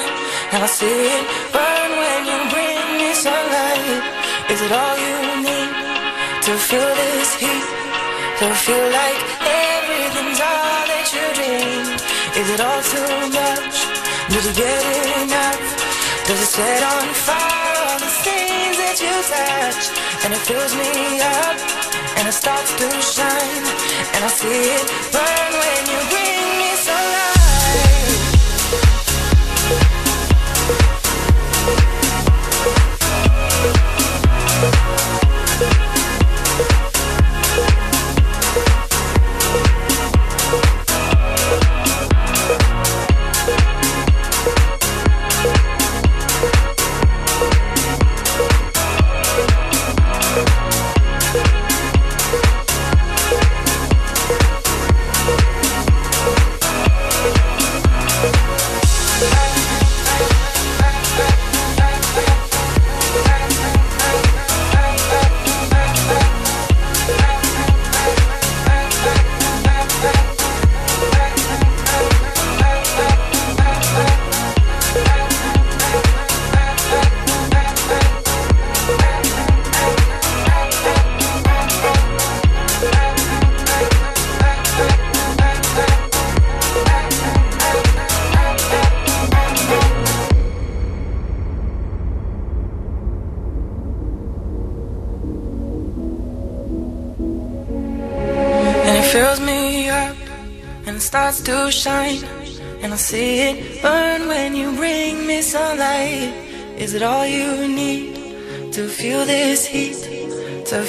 [0.51, 4.03] And I see it burn when you bring me sunlight.
[4.51, 5.71] Is it all you need
[6.43, 7.67] to feel this heat?
[8.39, 11.99] To feel like everything's all that you dreamed?
[12.35, 13.75] Is it all too much?
[14.27, 14.83] Did you get
[15.23, 15.63] enough?
[16.27, 19.83] Does it set on fire all the things that you touch?
[20.27, 20.91] And it fills me
[21.23, 21.57] up,
[22.19, 23.65] and it starts to shine.
[24.19, 24.85] And I see it
[25.15, 26.32] burn when you bring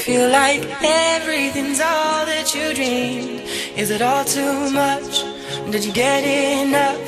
[0.05, 3.41] feel like everything's all that you dreamed?
[3.75, 5.25] Is it all too much?
[5.73, 7.01] Did you get enough?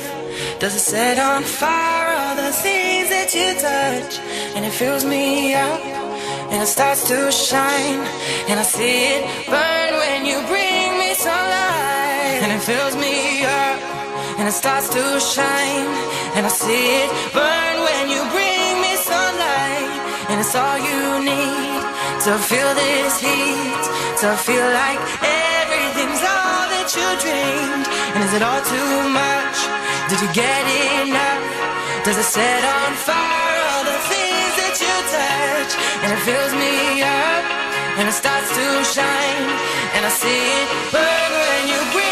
[0.59, 4.17] Does it set on fire all the things that you touch?
[4.55, 5.79] And it fills me up
[6.49, 8.01] and it starts to shine.
[8.49, 12.41] And I see it burn when you bring me sunlight.
[12.41, 13.77] And it fills me up
[14.41, 15.89] and it starts to shine.
[16.33, 19.85] And I see it burn when you bring me sunlight.
[20.33, 21.76] And it's all you need
[22.25, 23.83] to feel this heat.
[24.21, 27.85] To feel like everything's all that you dreamed.
[28.17, 29.57] And is it all too much?
[30.09, 30.63] Did you get
[31.05, 31.45] enough?
[32.01, 35.71] Does it set on fire all the things that you touch?
[36.01, 37.43] And it fills me up
[38.01, 39.49] and it starts to shine.
[39.93, 42.06] And I see it burn when you bring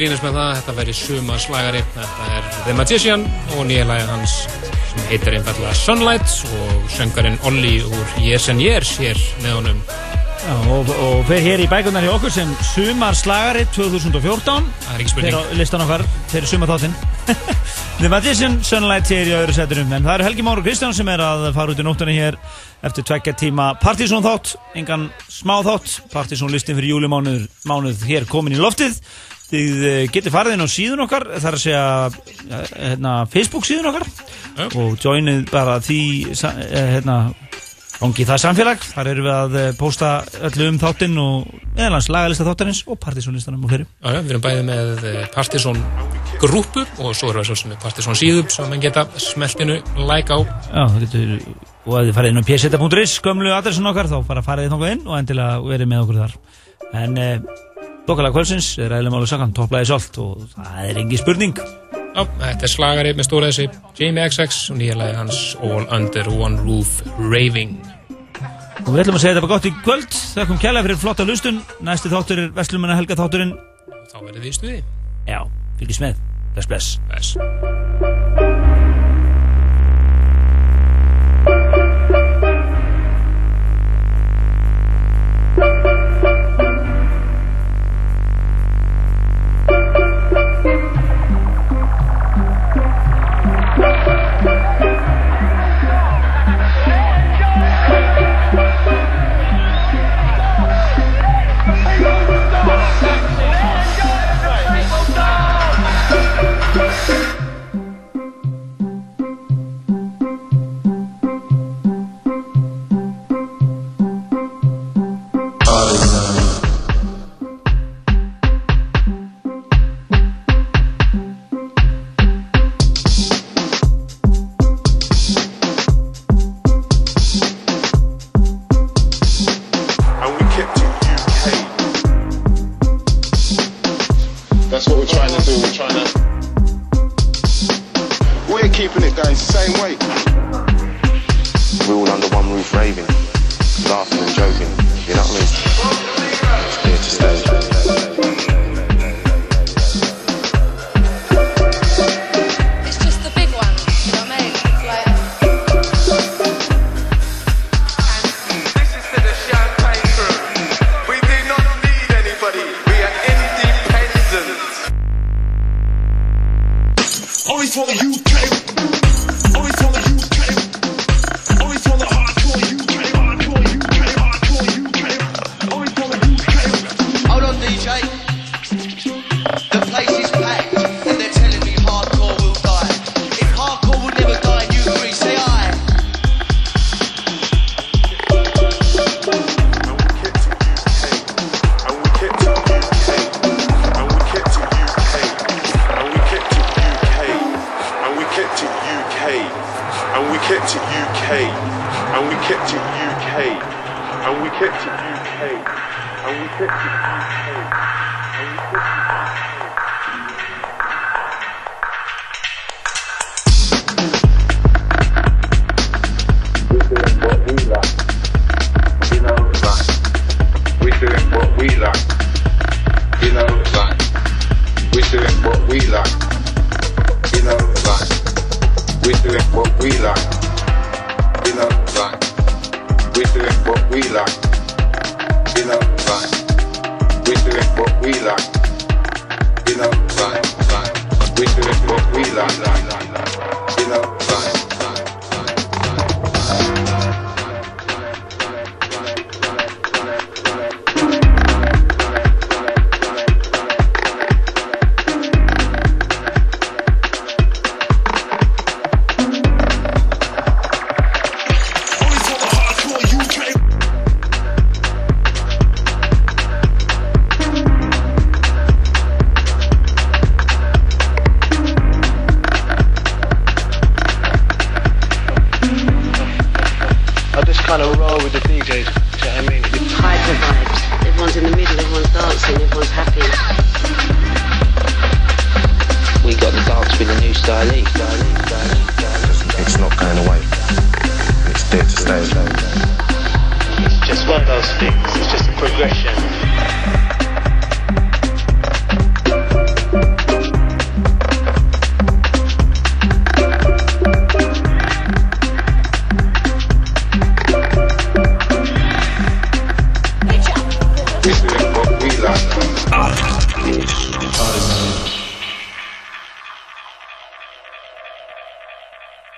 [0.00, 3.24] grínast með það, þetta væri sumarslagari, þetta er The Magician
[3.56, 4.36] og nýja lagi hans
[4.90, 9.82] sem heitir einfallega Sunlight og söngarinn Olli úr Years and Years hér með honum.
[10.40, 15.12] Já, og, og fer hér í bækunar hjá okkur sem sumarslagari 2014 Það er ekki
[15.12, 15.36] spurning.
[15.36, 16.94] Fer á listan okkar, fyrir sumarþáttinn.
[18.00, 21.12] The Magician, Sunlight hér í öðru seturum En það eru Helgi Már og Kristján sem
[21.12, 22.40] er að fara út í nóttunni hér
[22.88, 28.56] eftir tveggja tíma Partizón þátt, engan smá þátt Partizón listin fyrir júlimánuð mánuð hér komin
[28.56, 28.96] í loftið
[29.50, 33.66] Þið eh, getið farið inn á síðun okkar það er að segja eh, hérna, Facebook
[33.66, 34.06] síðun okkar
[34.78, 37.18] og joinið bara því eh, hérna,
[38.00, 40.10] Gangi það samfélag, þar erum við að pósta
[40.48, 43.84] öllu um þáttinn og meðalans lagalista þáttarins og partysónlistanum og fleiri.
[44.00, 45.82] Já, já, við erum bæðið með eh, Partisan
[46.40, 50.40] grúpu og svo erum við svo með Partisan síðu sem mann geta smeltinu like á.
[50.40, 51.34] Já, það getur,
[51.84, 54.94] og ef þið farið inn á pseta.is, gömlu adressin okkar, þá bara farið þið þangað
[54.96, 56.38] inn og endilega verið með okkur þar.
[57.02, 57.20] En
[58.10, 61.60] Dokkalega kvöldsins er ræðilega málu sakan, topplæði svolít og það er engi spurning.
[62.10, 63.66] Já, þetta er slagari með stóra þessi
[64.00, 67.76] Jamie XX og nýja lagi hans All Under One Roof Raving.
[68.82, 70.20] Og við ætlum að segja þetta bara gott í kvöld.
[70.34, 71.60] Þakkum kjærlega fyrir flotta hlustun.
[71.86, 73.54] Næsti þáttur er Veslumanna Helga þátturinn.
[74.10, 74.80] Þá verður þið í stuði.
[75.30, 75.44] Já,
[75.78, 76.24] fylgjast með.
[76.56, 76.96] Bless, bless.
[77.06, 78.59] Bless.